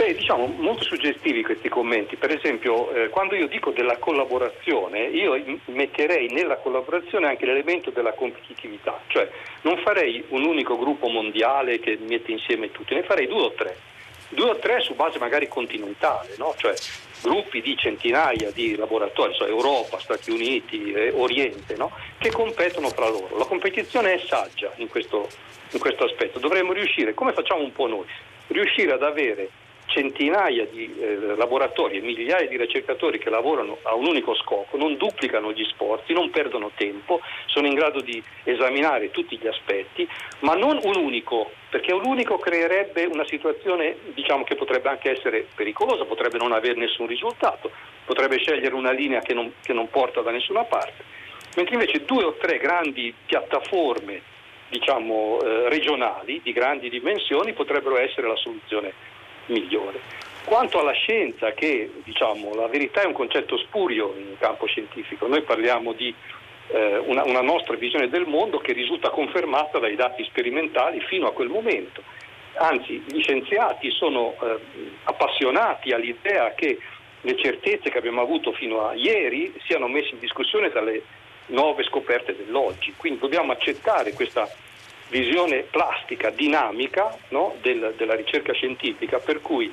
Beh, 0.00 0.14
diciamo 0.14 0.46
molto 0.46 0.82
suggestivi 0.82 1.42
questi 1.42 1.68
commenti. 1.68 2.16
Per 2.16 2.30
esempio, 2.30 2.90
eh, 2.90 3.10
quando 3.10 3.34
io 3.34 3.46
dico 3.48 3.70
della 3.70 3.98
collaborazione, 3.98 5.00
io 5.00 5.38
metterei 5.66 6.32
nella 6.32 6.56
collaborazione 6.56 7.26
anche 7.26 7.44
l'elemento 7.44 7.90
della 7.90 8.14
competitività, 8.14 8.98
cioè 9.08 9.28
non 9.60 9.76
farei 9.84 10.24
un 10.28 10.46
unico 10.46 10.78
gruppo 10.78 11.08
mondiale 11.08 11.80
che 11.80 11.98
mette 12.00 12.32
insieme 12.32 12.72
tutti, 12.72 12.94
ne 12.94 13.02
farei 13.02 13.26
due 13.26 13.42
o 13.42 13.52
tre. 13.52 13.76
Due 14.30 14.48
o 14.48 14.56
tre 14.56 14.80
su 14.80 14.94
base 14.94 15.18
magari 15.18 15.48
continentale, 15.48 16.34
no? 16.38 16.54
cioè 16.56 16.72
gruppi 17.20 17.60
di 17.60 17.76
centinaia 17.76 18.50
di 18.52 18.76
laboratori, 18.76 19.34
cioè 19.34 19.50
Europa, 19.50 19.98
Stati 19.98 20.30
Uniti, 20.30 20.92
eh, 20.92 21.12
Oriente, 21.14 21.76
no? 21.76 21.92
che 22.16 22.30
competono 22.30 22.88
fra 22.88 23.06
loro. 23.06 23.36
La 23.36 23.44
competizione 23.44 24.14
è 24.14 24.18
saggia 24.26 24.72
in 24.76 24.88
questo, 24.88 25.28
in 25.72 25.78
questo 25.78 26.04
aspetto. 26.04 26.38
Dovremmo 26.38 26.72
riuscire, 26.72 27.12
come 27.12 27.34
facciamo 27.34 27.62
un 27.62 27.72
po' 27.72 27.86
noi, 27.86 28.06
riuscire 28.46 28.92
ad 28.92 29.02
avere 29.02 29.50
centinaia 29.90 30.66
di 30.66 30.94
eh, 30.98 31.16
laboratori 31.36 31.98
e 31.98 32.00
migliaia 32.00 32.48
di 32.48 32.56
ricercatori 32.56 33.18
che 33.18 33.28
lavorano 33.28 33.78
a 33.82 33.94
un 33.94 34.06
unico 34.06 34.34
scopo, 34.34 34.76
non 34.76 34.96
duplicano 34.96 35.52
gli 35.52 35.64
sforzi, 35.64 36.12
non 36.12 36.30
perdono 36.30 36.70
tempo, 36.74 37.20
sono 37.46 37.66
in 37.66 37.74
grado 37.74 38.00
di 38.00 38.22
esaminare 38.44 39.10
tutti 39.10 39.36
gli 39.36 39.46
aspetti, 39.46 40.08
ma 40.40 40.54
non 40.54 40.78
un 40.82 40.96
unico, 40.96 41.50
perché 41.68 41.92
un 41.92 42.06
unico 42.06 42.38
creerebbe 42.38 43.04
una 43.04 43.26
situazione 43.26 43.96
diciamo, 44.14 44.44
che 44.44 44.54
potrebbe 44.54 44.88
anche 44.88 45.10
essere 45.10 45.46
pericolosa, 45.54 46.04
potrebbe 46.04 46.38
non 46.38 46.52
avere 46.52 46.74
nessun 46.74 47.06
risultato, 47.06 47.70
potrebbe 48.04 48.38
scegliere 48.38 48.74
una 48.74 48.92
linea 48.92 49.20
che 49.20 49.34
non, 49.34 49.52
che 49.60 49.72
non 49.72 49.90
porta 49.90 50.20
da 50.20 50.30
nessuna 50.30 50.64
parte, 50.64 51.02
mentre 51.56 51.74
invece 51.74 52.04
due 52.04 52.24
o 52.24 52.34
tre 52.34 52.58
grandi 52.58 53.12
piattaforme 53.26 54.22
diciamo, 54.70 55.40
eh, 55.40 55.68
regionali 55.68 56.40
di 56.42 56.52
grandi 56.52 56.88
dimensioni 56.88 57.52
potrebbero 57.52 57.98
essere 57.98 58.28
la 58.28 58.36
soluzione 58.36 58.92
migliore. 59.50 60.00
Quanto 60.44 60.80
alla 60.80 60.92
scienza, 60.92 61.52
che 61.52 61.90
diciamo, 62.02 62.54
la 62.54 62.66
verità 62.66 63.02
è 63.02 63.06
un 63.06 63.12
concetto 63.12 63.56
spurio 63.58 64.14
in 64.16 64.36
campo 64.38 64.66
scientifico, 64.66 65.26
noi 65.26 65.42
parliamo 65.42 65.92
di 65.92 66.12
eh, 66.68 66.96
una, 66.98 67.24
una, 67.24 67.42
nostra 67.42 67.76
visione 67.76 68.08
del 68.08 68.26
mondo 68.26 68.58
che 68.58 68.72
risulta 68.72 69.10
confermata 69.10 69.78
dai 69.78 69.96
dati 69.96 70.24
sperimentali 70.24 71.00
fino 71.00 71.26
a 71.26 71.32
quel 71.32 71.48
momento. 71.48 72.02
Anzi, 72.54 73.02
gli 73.06 73.20
scienziati 73.22 73.90
sono 73.90 74.34
eh, 74.40 74.56
appassionati 75.04 75.92
all'idea 75.92 76.52
che 76.54 76.78
le 77.20 77.36
certezze 77.36 77.90
che 77.90 77.98
abbiamo 77.98 78.22
avuto 78.22 78.52
fino 78.52 78.86
a 78.86 78.94
ieri 78.94 79.54
siano 79.66 79.88
messe 79.88 80.10
in 80.10 80.18
discussione 80.18 80.70
dalle 80.70 81.02
nuove 81.46 81.84
scoperte 81.84 82.34
dell'oggi. 82.36 82.94
Quindi 82.96 83.20
dobbiamo 83.20 83.52
accettare 83.52 84.12
questa 84.12 84.48
visione 85.10 85.64
plastica, 85.70 86.30
dinamica 86.30 87.14
no, 87.28 87.56
del, 87.60 87.94
della 87.96 88.14
ricerca 88.14 88.52
scientifica, 88.52 89.18
per 89.18 89.42
cui 89.42 89.70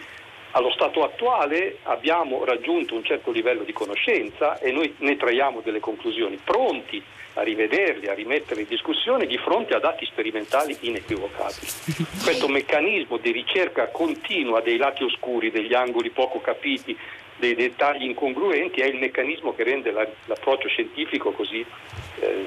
allo 0.51 0.71
stato 0.71 1.03
attuale 1.03 1.77
abbiamo 1.83 2.43
raggiunto 2.43 2.95
un 2.95 3.03
certo 3.03 3.31
livello 3.31 3.63
di 3.63 3.73
conoscenza 3.73 4.57
e 4.59 4.71
noi 4.71 4.93
ne 4.99 5.15
traiamo 5.15 5.61
delle 5.61 5.79
conclusioni, 5.79 6.39
pronti 6.43 7.01
a 7.33 7.43
rivederli, 7.43 8.07
a 8.07 8.13
rimettere 8.13 8.61
in 8.61 8.67
discussione 8.67 9.27
di 9.27 9.37
fronte 9.37 9.75
a 9.75 9.79
dati 9.79 10.05
sperimentali 10.05 10.75
inequivocabili. 10.81 11.67
Questo 12.23 12.47
meccanismo 12.47 13.17
di 13.17 13.31
ricerca 13.31 13.87
continua 13.87 14.61
dei 14.61 14.77
lati 14.77 15.03
oscuri, 15.03 15.51
degli 15.51 15.75
angoli 15.75 16.09
poco 16.09 16.41
capiti, 16.41 16.97
dei 17.37 17.53
dettagli 17.53 18.03
incongruenti 18.03 18.81
è 18.81 18.85
il 18.85 18.97
meccanismo 18.97 19.53
che 19.53 19.63
rende 19.63 19.91
la, 19.91 20.07
l'approccio 20.25 20.67
scientifico 20.67 21.31
così, 21.31 21.63
eh, 22.19 22.45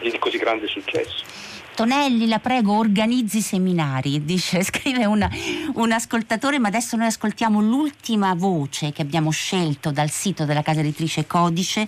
di 0.00 0.18
così 0.18 0.38
grande 0.38 0.68
successo. 0.68 1.57
Tonelli, 1.78 2.26
la 2.26 2.40
prego, 2.40 2.76
organizzi 2.76 3.40
seminari, 3.40 4.24
dice, 4.24 4.64
scrive 4.66 5.04
una, 5.04 5.30
un 5.74 5.92
ascoltatore, 5.92 6.58
ma 6.58 6.66
adesso 6.66 6.96
noi 6.96 7.06
ascoltiamo 7.06 7.60
l'ultima 7.60 8.34
voce 8.34 8.90
che 8.90 9.02
abbiamo 9.02 9.30
scelto 9.30 9.92
dal 9.92 10.10
sito 10.10 10.44
della 10.44 10.62
casa 10.62 10.80
editrice 10.80 11.28
Codice 11.28 11.86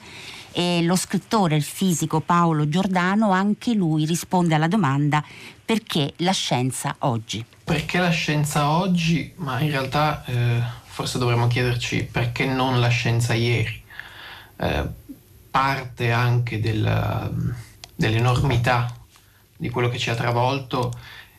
e 0.53 0.81
lo 0.85 0.95
scrittore, 0.95 1.57
il 1.57 1.65
fisico 1.65 2.21
Paolo 2.21 2.69
Giordano, 2.69 3.33
anche 3.33 3.75
lui 3.75 4.05
risponde 4.05 4.55
alla 4.55 4.69
domanda 4.69 5.25
perché 5.65 6.13
la 6.19 6.31
scienza 6.31 6.95
oggi? 7.01 7.45
Perché 7.65 7.99
la 7.99 8.11
scienza 8.11 8.71
oggi? 8.71 9.33
Ma 9.39 9.59
in 9.59 9.71
realtà 9.71 10.25
eh, 10.27 10.63
forse 10.85 11.19
dovremmo 11.19 11.49
chiederci 11.49 12.05
perché 12.05 12.47
non 12.47 12.79
la 12.79 12.91
scienza 12.91 13.35
ieri. 13.35 13.83
Eh, 14.57 14.85
parte 15.51 16.13
anche 16.13 16.61
della, 16.61 17.29
dell'enormità 17.97 18.95
di 19.61 19.69
quello 19.69 19.89
che 19.89 19.99
ci 19.99 20.11
ha 20.11 20.15
travolto 20.15 20.91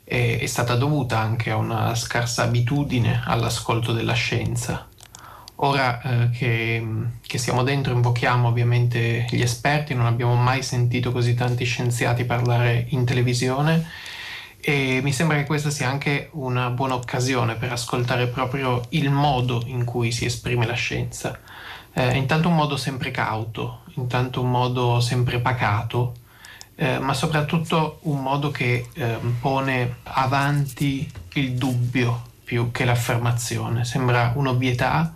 è, 0.04 0.38
è 0.40 0.46
stata 0.46 0.76
dovuta 0.76 1.20
anche 1.20 1.50
a 1.50 1.58
una 1.58 1.96
scarsa 1.96 2.44
abitudine 2.44 3.22
all'ascolto 3.26 3.92
della 3.92 4.14
scienza. 4.14 4.88
Ora 5.64 6.02
eh, 6.02 6.30
che, 6.30 6.86
che, 7.26 7.38
siamo 7.38 7.64
dentro 7.64 7.94
invochiamo 7.94 8.48
ovviamente 8.48 9.28
gli 9.30 9.42
esperti, 9.42 9.94
non 9.94 10.06
abbiamo 10.06 10.36
mai 10.36 10.64
sentito 10.64 11.12
così 11.12 11.36
tanti 11.36 11.66
scienziati 11.66 12.26
parlare 12.26 12.86
in 12.90 13.06
televisione 13.06 13.86
e 14.60 15.02
mi 15.04 15.12
sembra 15.12 15.38
che 15.38 15.46
questa 15.46 15.70
sia 15.70 15.90
anche 15.90 16.30
una 16.34 16.70
buona 16.70 16.96
occasione 16.96 17.56
per 17.56 17.72
ascoltare 17.72 18.28
proprio 18.28 18.82
il 18.90 19.10
modo 19.10 19.64
in 19.66 19.86
cui 19.86 20.12
si 20.12 20.26
esprime 20.26 20.66
la 20.66 20.74
scienza. 20.74 21.40
Eh, 21.94 22.18
intanto 22.18 22.48
un 22.48 22.56
modo 22.56 22.78
sempre 22.78 23.12
cauto, 23.12 23.82
intanto 23.96 24.42
un 24.42 24.50
modo 24.50 25.00
sempre 25.00 25.40
pacato, 25.42 26.14
eh, 26.76 27.00
ma 27.00 27.14
soprattutto 27.14 28.00
un 28.04 28.22
modo 28.22 28.50
che 28.50 28.88
eh, 28.94 29.18
pone 29.40 29.98
avanti 30.04 31.10
il 31.34 31.54
dubbio 31.54 32.30
più 32.44 32.72
che 32.72 32.86
l'affermazione. 32.86 33.86
Sembra 33.86 34.34
un'ovvietà, 34.36 35.14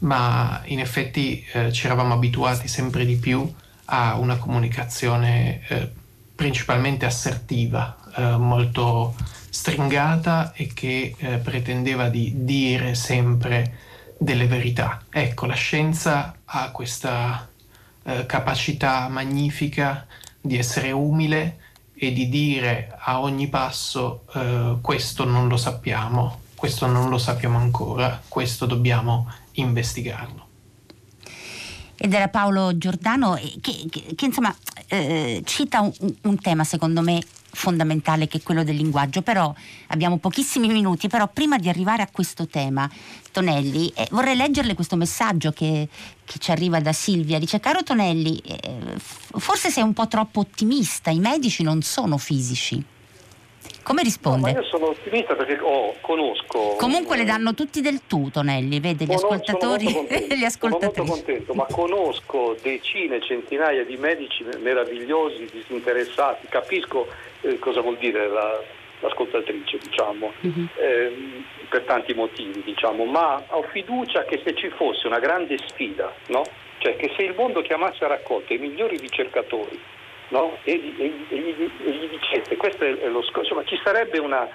ma 0.00 0.60
in 0.64 0.78
effetti 0.78 1.44
eh, 1.52 1.72
ci 1.72 1.86
eravamo 1.86 2.14
abituati 2.14 2.68
sempre 2.68 3.04
di 3.04 3.16
più 3.16 3.50
a 3.86 4.16
una 4.18 4.36
comunicazione 4.36 5.62
eh, 5.68 5.90
principalmente 6.34 7.06
assertiva, 7.06 7.96
eh, 8.16 8.36
molto 8.36 9.14
stringata 9.48 10.52
e 10.54 10.68
che 10.72 11.16
pretendeva 11.42 12.08
di 12.08 12.32
dire 12.44 12.94
sempre 12.94 13.78
delle 14.16 14.46
verità. 14.46 15.02
Ecco, 15.10 15.46
la 15.46 15.54
scienza 15.54 16.36
ha 16.44 16.70
questa 16.70 17.48
capacità 18.26 19.08
magnifica 19.08 20.06
di 20.40 20.56
essere 20.56 20.90
umile 20.90 21.58
e 21.94 22.12
di 22.12 22.28
dire 22.28 22.96
a 22.98 23.20
ogni 23.20 23.48
passo 23.48 24.24
eh, 24.34 24.76
questo 24.80 25.24
non 25.24 25.48
lo 25.48 25.56
sappiamo, 25.56 26.40
questo 26.54 26.86
non 26.86 27.10
lo 27.10 27.18
sappiamo 27.18 27.58
ancora, 27.58 28.22
questo 28.26 28.66
dobbiamo 28.66 29.30
investigarlo. 29.52 30.48
Ed 31.96 32.14
era 32.14 32.28
Paolo 32.28 32.78
Giordano 32.78 33.34
che, 33.60 33.86
che, 33.90 34.14
che 34.14 34.24
insomma 34.24 34.54
eh, 34.88 35.42
cita 35.44 35.80
un, 35.80 35.92
un 36.22 36.40
tema 36.40 36.64
secondo 36.64 37.02
me 37.02 37.22
fondamentale 37.52 38.28
che 38.28 38.38
è 38.38 38.42
quello 38.42 38.64
del 38.64 38.76
linguaggio, 38.76 39.22
però 39.22 39.54
abbiamo 39.88 40.18
pochissimi 40.18 40.68
minuti, 40.68 41.08
però 41.08 41.28
prima 41.28 41.58
di 41.58 41.68
arrivare 41.68 42.02
a 42.02 42.08
questo 42.10 42.46
tema, 42.46 42.88
Tonelli, 43.32 43.92
eh, 43.94 44.08
vorrei 44.10 44.36
leggerle 44.36 44.74
questo 44.74 44.96
messaggio 44.96 45.52
che, 45.52 45.88
che, 46.24 46.38
ci 46.38 46.50
arriva 46.50 46.80
da 46.80 46.92
Silvia, 46.92 47.38
dice 47.38 47.60
caro 47.60 47.82
Tonelli, 47.82 48.38
eh, 48.38 48.94
forse 48.96 49.70
sei 49.70 49.82
un 49.82 49.92
po' 49.92 50.08
troppo 50.08 50.40
ottimista, 50.40 51.10
i 51.10 51.20
medici 51.20 51.62
non 51.62 51.82
sono 51.82 52.18
fisici. 52.18 52.98
Come 53.90 54.02
risponde? 54.04 54.52
No, 54.52 54.60
io 54.60 54.64
sono 54.66 54.86
ottimista 54.90 55.34
perché 55.34 55.58
oh, 55.60 55.96
conosco. 56.00 56.76
Comunque 56.78 57.16
le 57.16 57.24
danno 57.24 57.54
tutti 57.54 57.80
del 57.80 58.02
tu, 58.06 58.30
Tonelli, 58.30 58.78
vede 58.78 59.04
gli 59.04 59.12
ascoltatori 59.12 60.06
e 60.06 60.28
gli 60.38 60.44
ascoltatori. 60.44 60.94
Sono 60.94 61.06
molto 61.08 61.24
contento, 61.24 61.54
ma 61.54 61.66
conosco 61.68 62.56
decine, 62.62 63.20
centinaia 63.20 63.84
di 63.84 63.96
medici 63.96 64.44
meravigliosi, 64.62 65.44
disinteressati, 65.50 66.46
capisco 66.48 67.08
eh, 67.40 67.58
cosa 67.58 67.80
vuol 67.80 67.96
dire 67.96 68.28
la, 68.28 68.60
l'ascoltatrice, 69.00 69.78
diciamo, 69.78 70.30
uh-huh. 70.40 70.68
eh, 70.76 71.42
per 71.68 71.82
tanti 71.82 72.14
motivi, 72.14 72.62
diciamo, 72.62 73.06
ma 73.06 73.42
ho 73.48 73.62
fiducia 73.72 74.22
che 74.22 74.40
se 74.44 74.54
ci 74.54 74.68
fosse 74.68 75.08
una 75.08 75.18
grande 75.18 75.58
sfida, 75.66 76.14
no? 76.28 76.44
cioè 76.78 76.94
che 76.94 77.12
se 77.16 77.22
il 77.22 77.34
mondo 77.36 77.60
chiamasse 77.60 78.04
a 78.04 78.06
raccolta 78.08 78.54
i 78.54 78.58
migliori 78.58 78.98
ricercatori 78.98 79.98
no? 80.30 80.56
e, 80.64 80.72
e, 80.72 81.24
e, 81.28 81.38
gli, 81.38 81.70
e, 81.84 81.90
gli, 81.90 82.08
dicesse, 82.08 82.56
questo 82.56 82.84
è 82.84 83.08
lo 83.08 83.22
scopo, 83.22 83.40
insomma 83.40 83.64
ci 83.64 83.78
sarebbe 83.82 84.18
una, 84.18 84.48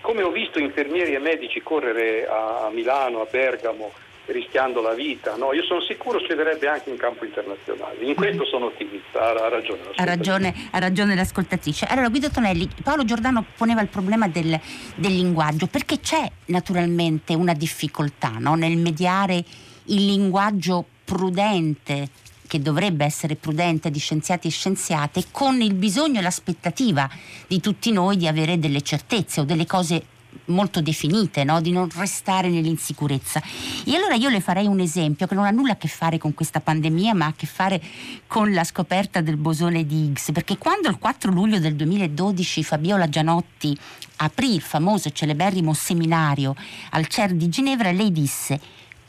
come 0.00 0.22
ho 0.22 0.30
visto 0.30 0.58
infermieri 0.58 1.14
e 1.14 1.18
medici 1.18 1.62
correre 1.62 2.26
a, 2.26 2.68
Milano, 2.72 3.20
a 3.20 3.26
Bergamo, 3.30 3.92
rischiando 4.26 4.80
la 4.80 4.92
vita. 4.92 5.36
No? 5.36 5.52
Io 5.52 5.62
sono 5.64 5.80
sicuro 5.82 6.18
succederebbe 6.18 6.68
anche 6.68 6.90
in 6.90 6.96
campo 6.96 7.24
internazionale. 7.24 8.04
In 8.04 8.14
questo 8.14 8.42
mhm. 8.42 8.48
sono 8.48 8.66
ottimista, 8.66 9.20
ha, 9.20 9.48
ragione. 9.48 9.80
Ha 9.94 10.04
ragione, 10.04 10.54
ha 10.70 10.78
ragione 10.78 11.14
l'ascoltatrice. 11.14 11.86
Allora, 11.86 12.08
Guido 12.08 12.30
Tonelli, 12.30 12.68
Paolo 12.82 13.04
Giordano 13.04 13.44
poneva 13.56 13.80
il 13.82 13.88
problema 13.88 14.28
del, 14.28 14.58
del 14.96 15.12
linguaggio, 15.12 15.66
perché 15.66 16.00
c'è 16.00 16.28
naturalmente 16.46 17.34
una 17.34 17.54
difficoltà 17.54 18.32
no? 18.38 18.54
nel 18.54 18.76
mediare 18.76 19.42
il 19.88 20.04
linguaggio 20.04 20.84
prudente 21.04 22.08
che 22.46 22.60
dovrebbe 22.60 23.04
essere 23.04 23.36
prudente 23.36 23.90
di 23.90 23.98
scienziati 23.98 24.48
e 24.48 24.50
scienziate 24.50 25.24
con 25.30 25.60
il 25.60 25.74
bisogno 25.74 26.18
e 26.18 26.22
l'aspettativa 26.22 27.08
di 27.46 27.60
tutti 27.60 27.92
noi 27.92 28.16
di 28.16 28.26
avere 28.26 28.58
delle 28.58 28.82
certezze 28.82 29.40
o 29.40 29.44
delle 29.44 29.66
cose 29.66 30.14
molto 30.46 30.80
definite, 30.80 31.44
no? 31.44 31.60
di 31.60 31.72
non 31.72 31.88
restare 31.94 32.48
nell'insicurezza. 32.48 33.42
E 33.84 33.94
allora 33.94 34.14
io 34.14 34.28
le 34.28 34.40
farei 34.40 34.66
un 34.66 34.80
esempio 34.80 35.26
che 35.26 35.34
non 35.34 35.44
ha 35.44 35.50
nulla 35.50 35.72
a 35.72 35.76
che 35.76 35.88
fare 35.88 36.18
con 36.18 36.34
questa 36.34 36.60
pandemia, 36.60 37.14
ma 37.14 37.26
ha 37.26 37.28
a 37.28 37.34
che 37.34 37.46
fare 37.46 37.82
con 38.26 38.52
la 38.52 38.64
scoperta 38.64 39.20
del 39.20 39.36
bosone 39.36 39.86
di 39.86 40.04
Higgs, 40.04 40.32
perché 40.32 40.58
quando 40.58 40.88
il 40.88 40.98
4 40.98 41.30
luglio 41.32 41.58
del 41.58 41.74
2012 41.74 42.62
Fabiola 42.62 43.08
Gianotti 43.08 43.76
aprì 44.16 44.54
il 44.54 44.60
famoso 44.62 45.08
e 45.08 45.12
celeberrimo 45.12 45.72
seminario 45.74 46.54
al 46.90 47.06
CER 47.06 47.32
di 47.32 47.48
Ginevra, 47.48 47.90
lei 47.90 48.12
disse 48.12 48.60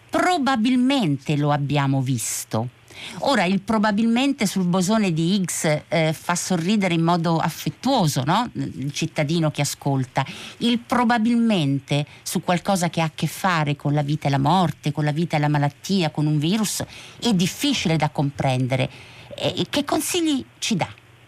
probabilmente 0.09 1.35
lo 1.35 1.51
abbiamo 1.51 2.01
visto. 2.01 2.76
Ora, 3.19 3.45
il 3.45 3.61
probabilmente 3.61 4.45
sul 4.45 4.65
bosone 4.65 5.11
di 5.13 5.35
Higgs 5.35 5.83
eh, 5.87 6.13
fa 6.13 6.35
sorridere 6.35 6.93
in 6.93 7.03
modo 7.03 7.37
affettuoso 7.37 8.23
no? 8.23 8.49
il 8.53 8.91
cittadino 8.93 9.51
che 9.51 9.61
ascolta. 9.61 10.25
Il 10.57 10.79
probabilmente 10.79 12.05
su 12.23 12.41
qualcosa 12.41 12.89
che 12.89 13.01
ha 13.01 13.05
a 13.05 13.11
che 13.13 13.27
fare 13.27 13.75
con 13.75 13.93
la 13.93 14.01
vita 14.01 14.27
e 14.27 14.31
la 14.31 14.39
morte, 14.39 14.91
con 14.91 15.03
la 15.03 15.11
vita 15.11 15.37
e 15.37 15.39
la 15.39 15.49
malattia, 15.49 16.09
con 16.09 16.25
un 16.25 16.37
virus, 16.37 16.83
è 17.21 17.33
difficile 17.33 17.95
da 17.97 18.09
comprendere. 18.09 18.89
E 19.35 19.65
che 19.69 19.83
consigli 19.83 20.43
ci 20.57 20.75
dà? 20.75 20.87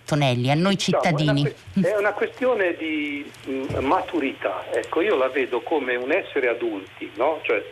Tonelli, 0.09 0.49
a 0.49 0.55
noi 0.55 0.75
cittadini? 0.75 1.43
Diciamo, 1.43 1.55
è, 1.73 1.79
una, 1.79 1.87
è 1.87 1.97
una 1.97 2.13
questione 2.13 2.75
di 2.75 3.31
mm, 3.47 3.85
maturità. 3.85 4.65
Ecco, 4.71 5.01
io 5.01 5.15
la 5.15 5.27
vedo 5.27 5.61
come 5.61 5.95
un 5.95 6.11
essere 6.11 6.47
adulti, 6.47 7.11
no? 7.15 7.39
Cioè, 7.43 7.63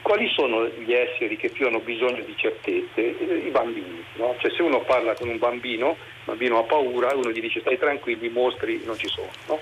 quali 0.00 0.28
sono 0.30 0.66
gli 0.66 0.92
esseri 0.92 1.36
che 1.36 1.50
più 1.50 1.66
hanno 1.66 1.80
bisogno 1.80 2.22
di 2.22 2.34
certezze? 2.36 3.00
I 3.00 3.50
bambini. 3.50 4.02
No? 4.14 4.34
Cioè, 4.38 4.50
se 4.50 4.62
uno 4.62 4.80
parla 4.80 5.14
con 5.14 5.28
un 5.28 5.38
bambino, 5.38 5.90
il 5.90 6.24
bambino 6.24 6.58
ha 6.58 6.62
paura, 6.62 7.14
uno 7.14 7.30
gli 7.30 7.40
dice 7.40 7.60
stai 7.60 7.78
tranquilli, 7.78 8.26
i 8.26 8.30
mostri 8.30 8.82
non 8.84 8.96
ci 8.96 9.08
sono. 9.08 9.30
No? 9.46 9.58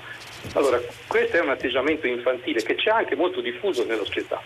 Allora, 0.54 0.80
questo 1.06 1.36
è 1.36 1.40
un 1.40 1.50
atteggiamento 1.50 2.06
infantile 2.06 2.62
che 2.62 2.76
c'è 2.76 2.90
anche 2.90 3.16
molto 3.16 3.40
diffuso 3.40 3.84
nella 3.84 4.04
società 4.04 4.40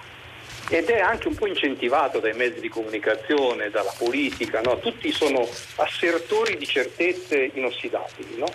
ed 0.69 0.89
è 0.89 0.99
anche 0.99 1.29
un 1.29 1.37
po' 1.37 1.47
incentivato 1.47 2.19
dai 2.19 2.33
mezzi 2.33 2.61
di 2.61 2.69
comunicazione, 2.69 3.71
dalla 3.71 3.95
politica, 3.97 4.61
no? 4.62 4.79
tutti 4.79 5.12
sono 5.12 5.47
assertori 5.77 6.57
di 6.57 6.67
certezze 6.67 7.51
inossidabili. 7.55 8.37
No? 8.37 8.47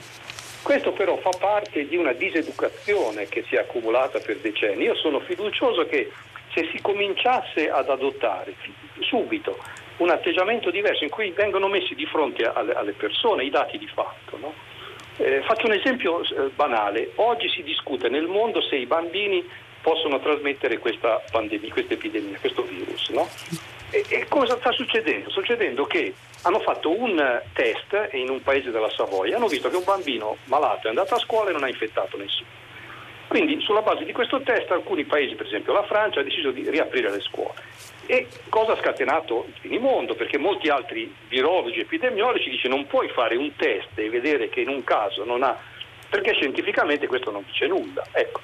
Questo 0.62 0.92
però 0.92 1.18
fa 1.18 1.32
parte 1.40 1.88
di 1.88 1.96
una 1.96 2.12
diseducazione 2.12 3.28
che 3.28 3.44
si 3.48 3.56
è 3.56 3.60
accumulata 3.60 4.20
per 4.20 4.38
decenni. 4.38 4.84
Io 4.84 4.96
sono 4.96 5.20
fiducioso 5.22 5.86
che 5.86 6.12
se 6.54 6.70
si 6.72 6.82
cominciasse 6.82 7.70
ad 7.70 7.90
adottare 7.90 8.56
subito 9.00 9.58
un 9.98 10.10
atteggiamento 10.10 10.72
diverso 10.72 11.04
in 11.04 11.10
cui 11.10 11.32
vengono 11.32 11.68
messi 11.68 11.96
di 11.96 12.06
fronte 12.06 12.44
alle, 12.44 12.94
persone 12.94 13.44
i 13.44 13.50
dati 13.50 13.78
di 13.78 13.88
fatto. 13.88 14.38
No? 14.38 14.54
Eh, 15.18 15.42
faccio 15.44 15.68
un 15.68 15.74
esempio 15.74 16.22
eh, 16.22 16.50
banale. 16.56 17.12
Oggi 17.16 17.50
si 17.50 17.64
discute 17.64 18.10
nel 18.10 18.28
mondo 18.28 18.62
se 18.62 18.76
i 18.76 18.86
bambini 18.86 19.48
possono 19.82 20.20
trasmettere 20.20 20.78
questa 20.80 21.22
pandemia, 21.32 21.72
questa 21.72 21.94
epidemia, 21.94 22.40
questo 22.40 22.64
virus. 22.64 23.10
No? 23.10 23.28
E, 23.92 24.06
e, 24.08 24.26
cosa 24.28 24.58
sta 24.58 24.72
succedendo? 24.72 25.30
Succedendo 25.30 25.86
che 25.86 26.14
hanno 26.44 26.60
fatto 26.60 26.90
un 26.98 27.42
test 27.54 28.10
in 28.14 28.30
un 28.30 28.42
paese 28.42 28.72
della 28.72 28.90
Savoia, 28.90 29.36
hanno 29.36 29.48
visto 29.48 29.70
che 29.70 29.76
un 29.76 29.84
bambino 29.84 30.38
malato 30.46 30.88
è 30.88 30.90
andato 30.90 31.16
a 31.16 31.20
scuola 31.20 31.50
e 31.50 31.54
non 31.54 31.64
ha 31.64 31.68
infettato 31.68 32.18
nessuno. 32.18 32.61
Quindi 33.32 33.62
sulla 33.62 33.82
base 33.82 34.04
di 34.04 34.12
questo 34.12 34.42
test 34.42 34.70
alcuni 34.72 35.06
paesi, 35.06 35.36
per 35.36 35.46
esempio 35.46 35.72
la 35.72 35.84
Francia, 35.84 36.20
ha 36.20 36.24
deciso 36.24 36.52
di 36.52 36.70
riaprire 36.70 37.10
le 37.10 37.22
scuole. 37.22 37.54
E 38.06 38.28
cosa 38.50 38.74
ha 38.74 38.78
scatenato 38.78 39.46
il 39.48 39.54
finimondo? 39.58 40.16
Perché 40.16 40.38
molti 40.38 40.68
altri 40.68 41.16
virologi 41.30 41.78
e 41.78 41.84
epidemiologi 41.84 42.50
dicono 42.50 42.76
non 42.76 42.88
puoi 42.88 43.08
fare 43.08 43.38
un 43.38 43.56
test 43.56 43.88
e 43.96 44.10
vedere 44.10 44.50
che 44.50 44.60
in 44.60 44.68
un 44.68 44.84
caso 44.84 45.24
non 45.24 45.44
ha, 45.44 45.58
perché 46.10 46.34
scientificamente 46.34 47.08
questo 47.08 47.32
non 47.32 47.46
dice 47.46 47.68
nulla. 47.68 48.04
Ecco, 48.12 48.42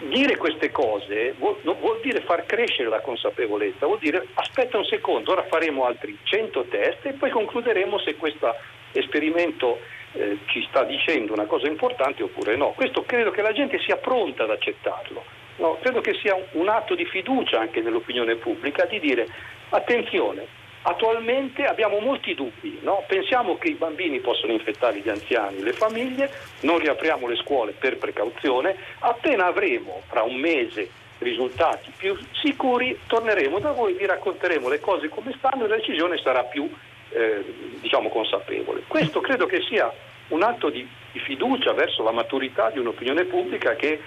dire 0.00 0.36
queste 0.36 0.70
cose 0.70 1.34
vuol, 1.38 1.56
vuol, 1.62 2.00
dire 2.02 2.20
far 2.20 2.46
crescere 2.46 2.88
la 2.88 3.00
consapevolezza, 3.00 3.86
vuol 3.86 3.98
dire 3.98 4.26
aspetta 4.34 4.78
un 4.78 4.84
secondo, 4.84 5.32
ora 5.32 5.44
faremo 5.44 5.84
altri 5.84 6.16
100 6.22 6.64
test 6.64 7.06
e 7.06 7.12
poi 7.12 7.30
concluderemo 7.30 7.98
se 7.98 8.14
questo 8.16 8.54
esperimento 8.92 9.80
eh, 10.12 10.38
ci 10.46 10.64
sta 10.68 10.84
dicendo 10.84 11.32
una 11.32 11.44
cosa 11.44 11.66
importante 11.66 12.22
oppure 12.22 12.56
no. 12.56 12.70
Questo 12.70 13.02
credo 13.02 13.30
che 13.30 13.42
la 13.42 13.52
gente 13.52 13.78
sia 13.80 13.96
pronta 13.96 14.44
ad 14.44 14.50
accettarlo. 14.50 15.24
No, 15.56 15.76
credo 15.80 16.00
che 16.00 16.14
sia 16.14 16.36
un, 16.52 16.68
atto 16.68 16.94
di 16.94 17.04
fiducia 17.04 17.58
anche 17.58 17.80
nell'opinione 17.80 18.36
pubblica 18.36 18.84
di 18.84 19.00
dire 19.00 19.26
attenzione, 19.70 20.46
attualmente 20.82 21.64
abbiamo 21.64 21.98
molti 21.98 22.34
dubbi, 22.34 22.78
no? 22.82 23.04
pensiamo 23.06 23.58
che 23.58 23.68
i 23.68 23.74
bambini 23.74 24.20
possono 24.20 24.52
infettare 24.52 25.00
gli 25.00 25.08
anziani, 25.08 25.62
le 25.62 25.72
famiglie, 25.72 26.30
non 26.60 26.78
riapriamo 26.78 27.26
le 27.26 27.36
scuole 27.36 27.72
per 27.72 27.98
precauzione, 27.98 28.76
appena 29.00 29.46
avremo 29.46 30.02
fra 30.06 30.22
un 30.22 30.36
mese 30.36 30.90
risultati 31.18 31.92
più 31.96 32.16
sicuri 32.32 32.96
torneremo 33.06 33.58
da 33.58 33.72
voi, 33.72 33.94
vi 33.94 34.06
racconteremo 34.06 34.68
le 34.68 34.80
cose 34.80 35.08
come 35.08 35.34
stanno 35.36 35.64
e 35.64 35.68
la 35.68 35.76
decisione 35.76 36.16
sarà 36.18 36.44
più 36.44 36.70
eh, 37.10 37.44
diciamo 37.80 38.08
consapevole. 38.08 38.84
Questo 38.86 39.20
credo 39.20 39.46
che 39.46 39.60
sia 39.68 39.92
un 40.28 40.42
atto 40.42 40.70
di, 40.70 40.86
di 41.12 41.18
fiducia 41.18 41.72
verso 41.72 42.02
la 42.02 42.12
maturità 42.12 42.70
di 42.70 42.78
un'opinione 42.78 43.24
pubblica 43.24 43.74
che 43.74 44.00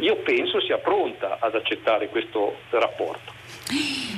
io 0.00 0.16
penso 0.16 0.60
sia 0.60 0.78
pronta 0.78 1.38
ad 1.40 1.54
accettare 1.54 2.08
questo 2.08 2.56
rapporto. 2.70 3.32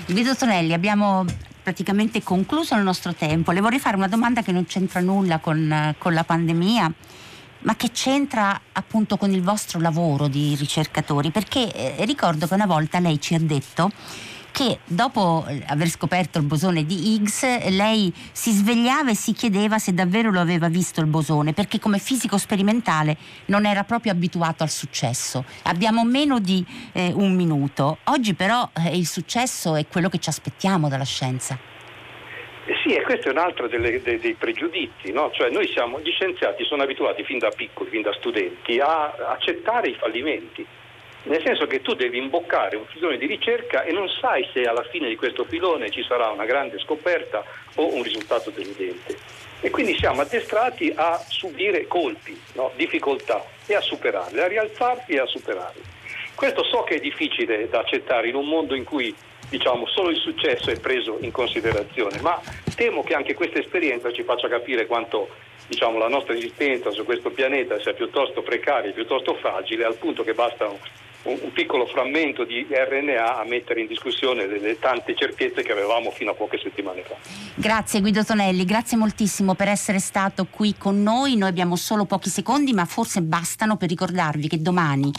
Guido 0.06 0.34
Tonelli, 0.34 0.72
abbiamo 0.72 1.24
praticamente 1.64 2.22
concluso 2.22 2.76
il 2.76 2.82
nostro 2.82 3.14
tempo. 3.14 3.50
Le 3.50 3.60
vorrei 3.60 3.80
fare 3.80 3.96
una 3.96 4.06
domanda 4.06 4.42
che 4.42 4.52
non 4.52 4.66
c'entra 4.66 5.00
nulla 5.00 5.38
con, 5.38 5.94
con 5.98 6.12
la 6.12 6.22
pandemia, 6.22 6.92
ma 7.60 7.74
che 7.74 7.90
c'entra 7.90 8.60
appunto 8.72 9.16
con 9.16 9.32
il 9.32 9.42
vostro 9.42 9.80
lavoro 9.80 10.28
di 10.28 10.54
ricercatori, 10.54 11.30
perché 11.30 11.72
eh, 11.72 12.04
ricordo 12.04 12.46
che 12.46 12.54
una 12.54 12.66
volta 12.66 13.00
lei 13.00 13.18
ci 13.18 13.34
ha 13.34 13.40
detto 13.40 13.90
che 14.54 14.78
dopo 14.84 15.44
aver 15.66 15.88
scoperto 15.88 16.38
il 16.38 16.44
bosone 16.44 16.84
di 16.84 17.14
Higgs 17.14 17.70
lei 17.70 18.12
si 18.30 18.52
svegliava 18.52 19.10
e 19.10 19.16
si 19.16 19.32
chiedeva 19.32 19.78
se 19.80 19.92
davvero 19.92 20.30
lo 20.30 20.38
aveva 20.38 20.68
visto 20.68 21.00
il 21.00 21.08
bosone 21.08 21.52
perché 21.52 21.80
come 21.80 21.98
fisico 21.98 22.38
sperimentale 22.38 23.16
non 23.46 23.66
era 23.66 23.82
proprio 23.82 24.12
abituato 24.12 24.62
al 24.62 24.70
successo. 24.70 25.44
Abbiamo 25.64 26.04
meno 26.04 26.38
di 26.38 26.64
eh, 26.92 27.10
un 27.12 27.34
minuto. 27.34 27.98
Oggi 28.04 28.34
però 28.34 28.70
eh, 28.74 28.96
il 28.96 29.06
successo 29.06 29.74
è 29.74 29.88
quello 29.88 30.08
che 30.08 30.18
ci 30.18 30.28
aspettiamo 30.28 30.88
dalla 30.88 31.04
scienza. 31.04 31.58
Eh 32.66 32.76
sì, 32.84 32.94
e 32.94 33.02
questo 33.02 33.30
è 33.30 33.32
un 33.32 33.38
altro 33.38 33.66
delle, 33.66 34.00
dei, 34.02 34.20
dei, 34.20 34.34
pregiudizi, 34.34 35.10
no? 35.10 35.32
cioè 35.32 35.50
siamo, 35.72 35.98
gli 35.98 36.12
scienziati 36.12 36.64
sono 36.64 36.84
abituati 36.84 37.24
fin 37.24 37.38
da 37.38 37.48
piccoli, 37.48 37.90
fin 37.90 38.02
da 38.02 38.12
studenti, 38.12 38.78
a 38.78 39.12
accettare 39.32 39.88
i 39.88 39.94
fallimenti 39.94 40.64
nel 41.24 41.42
senso 41.42 41.66
che 41.66 41.80
tu 41.80 41.94
devi 41.94 42.18
imboccare 42.18 42.76
un 42.76 42.84
filone 42.86 43.16
di 43.16 43.26
ricerca 43.26 43.82
e 43.82 43.92
non 43.92 44.08
sai 44.08 44.48
se 44.52 44.62
alla 44.62 44.82
fine 44.84 45.08
di 45.08 45.16
questo 45.16 45.44
filone 45.44 45.90
ci 45.90 46.02
sarà 46.02 46.28
una 46.28 46.44
grande 46.44 46.78
scoperta 46.78 47.44
o 47.76 47.94
un 47.94 48.02
risultato 48.02 48.50
deludente. 48.50 49.16
E 49.60 49.70
quindi 49.70 49.96
siamo 49.96 50.20
addestrati 50.20 50.92
a 50.94 51.16
subire 51.26 51.86
colpi, 51.86 52.38
no? 52.54 52.70
difficoltà 52.76 53.42
e 53.66 53.74
a 53.74 53.80
superarle, 53.80 54.42
a 54.42 54.48
rialzarsi 54.48 55.12
e 55.12 55.20
a 55.20 55.26
superarle. 55.26 55.80
Questo 56.34 56.64
so 56.64 56.82
che 56.82 56.96
è 56.96 57.00
difficile 57.00 57.68
da 57.68 57.80
accettare 57.80 58.28
in 58.28 58.34
un 58.34 58.46
mondo 58.46 58.74
in 58.74 58.84
cui 58.84 59.14
diciamo, 59.48 59.86
solo 59.86 60.10
il 60.10 60.18
successo 60.18 60.70
è 60.70 60.78
preso 60.78 61.18
in 61.20 61.30
considerazione, 61.30 62.20
ma 62.20 62.40
temo 62.74 63.02
che 63.02 63.14
anche 63.14 63.34
questa 63.34 63.60
esperienza 63.60 64.12
ci 64.12 64.24
faccia 64.24 64.48
capire 64.48 64.84
quanto 64.86 65.28
diciamo, 65.68 65.96
la 65.98 66.08
nostra 66.08 66.34
esistenza 66.34 66.90
su 66.90 67.04
questo 67.04 67.30
pianeta 67.30 67.80
sia 67.80 67.94
piuttosto 67.94 68.42
precaria, 68.42 68.92
piuttosto 68.92 69.34
fragile, 69.36 69.84
al 69.84 69.96
punto 69.96 70.22
che 70.22 70.34
bastano 70.34 70.78
un, 71.24 71.52
piccolo 71.52 71.86
frammento 71.86 72.44
di 72.44 72.66
RNA 72.68 73.38
a 73.38 73.44
mettere 73.44 73.80
in 73.80 73.86
discussione 73.86 74.46
le 74.46 74.78
tante 74.78 75.14
certezze 75.14 75.62
che 75.62 75.72
avevamo 75.72 76.10
fino 76.10 76.32
a 76.32 76.34
poche 76.34 76.58
settimane 76.58 77.02
fa. 77.02 77.14
Grazie 77.54 78.00
Guido 78.00 78.24
Tonelli, 78.24 78.64
grazie 78.64 78.96
moltissimo 78.96 79.54
per 79.54 79.68
essere 79.68 79.98
stato 79.98 80.46
qui 80.50 80.74
con 80.76 81.02
noi. 81.02 81.36
Noi 81.36 81.48
abbiamo 81.48 81.76
solo 81.76 82.04
pochi 82.04 82.28
secondi, 82.28 82.72
ma 82.72 82.84
forse 82.84 83.22
bastano 83.22 83.76
per 83.76 83.88
ricordarvi 83.88 84.48
che 84.48 84.60
domani 84.60 85.12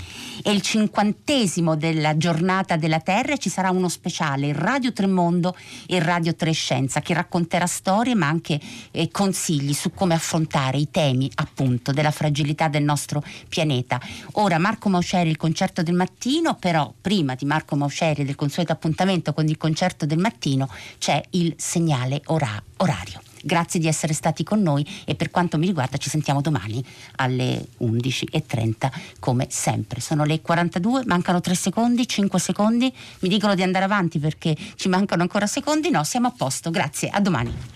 è 0.43 0.49
il 0.49 0.61
cinquantesimo 0.61 1.75
della 1.75 2.17
giornata 2.17 2.75
della 2.75 2.99
Terra 2.99 3.33
e 3.33 3.37
ci 3.37 3.49
sarà 3.49 3.71
uno 3.71 3.89
speciale, 3.89 4.53
Radio 4.53 4.93
Tremondo 4.93 5.55
e 5.87 5.99
Radio 5.99 6.35
Trescenza, 6.35 7.01
che 7.01 7.13
racconterà 7.13 7.65
storie 7.65 8.13
ma 8.15 8.27
anche 8.27 8.59
eh, 8.91 9.09
consigli 9.09 9.73
su 9.73 9.91
come 9.91 10.13
affrontare 10.13 10.77
i 10.77 10.91
temi 10.91 11.31
appunto 11.35 11.91
della 11.91 12.11
fragilità 12.11 12.67
del 12.67 12.83
nostro 12.83 13.23
pianeta. 13.47 13.99
Ora 14.33 14.59
Marco 14.59 14.89
Mauceri, 14.89 15.29
il 15.29 15.37
concerto 15.37 15.81
del 15.81 15.94
mattino, 15.95 16.55
però 16.55 16.93
prima 16.99 17.35
di 17.35 17.45
Marco 17.45 17.75
Mausceri 17.75 18.23
del 18.23 18.35
consueto 18.35 18.71
appuntamento 18.71 19.33
con 19.33 19.47
il 19.47 19.57
concerto 19.57 20.05
del 20.05 20.17
mattino 20.17 20.69
c'è 20.97 21.21
il 21.31 21.53
segnale 21.57 22.21
ora- 22.25 22.61
orario. 22.77 23.21
Grazie 23.41 23.79
di 23.79 23.87
essere 23.87 24.13
stati 24.13 24.43
con 24.43 24.61
noi 24.61 24.83
e 25.05 25.13
per 25.13 25.29
quanto 25.29 25.59
mi 25.59 25.67
riguarda 25.67 25.97
ci 25.97 26.09
sentiamo 26.09 26.41
domani 26.41 26.83
alle 27.17 27.67
11.30 27.79 28.91
come 29.19 29.45
sempre. 29.51 30.01
Sono 30.01 30.23
le 30.23 30.41
42, 30.41 31.03
mancano 31.05 31.41
3 31.41 31.53
secondi, 31.53 32.07
5 32.07 32.39
secondi, 32.39 32.91
mi 33.19 33.29
dicono 33.29 33.53
di 33.53 33.61
andare 33.61 33.85
avanti 33.85 34.17
perché 34.17 34.57
ci 34.75 34.89
mancano 34.89 35.21
ancora 35.21 35.45
secondi, 35.45 35.91
no, 35.91 36.03
siamo 36.03 36.27
a 36.27 36.33
posto, 36.35 36.71
grazie, 36.71 37.09
a 37.09 37.19
domani. 37.19 37.73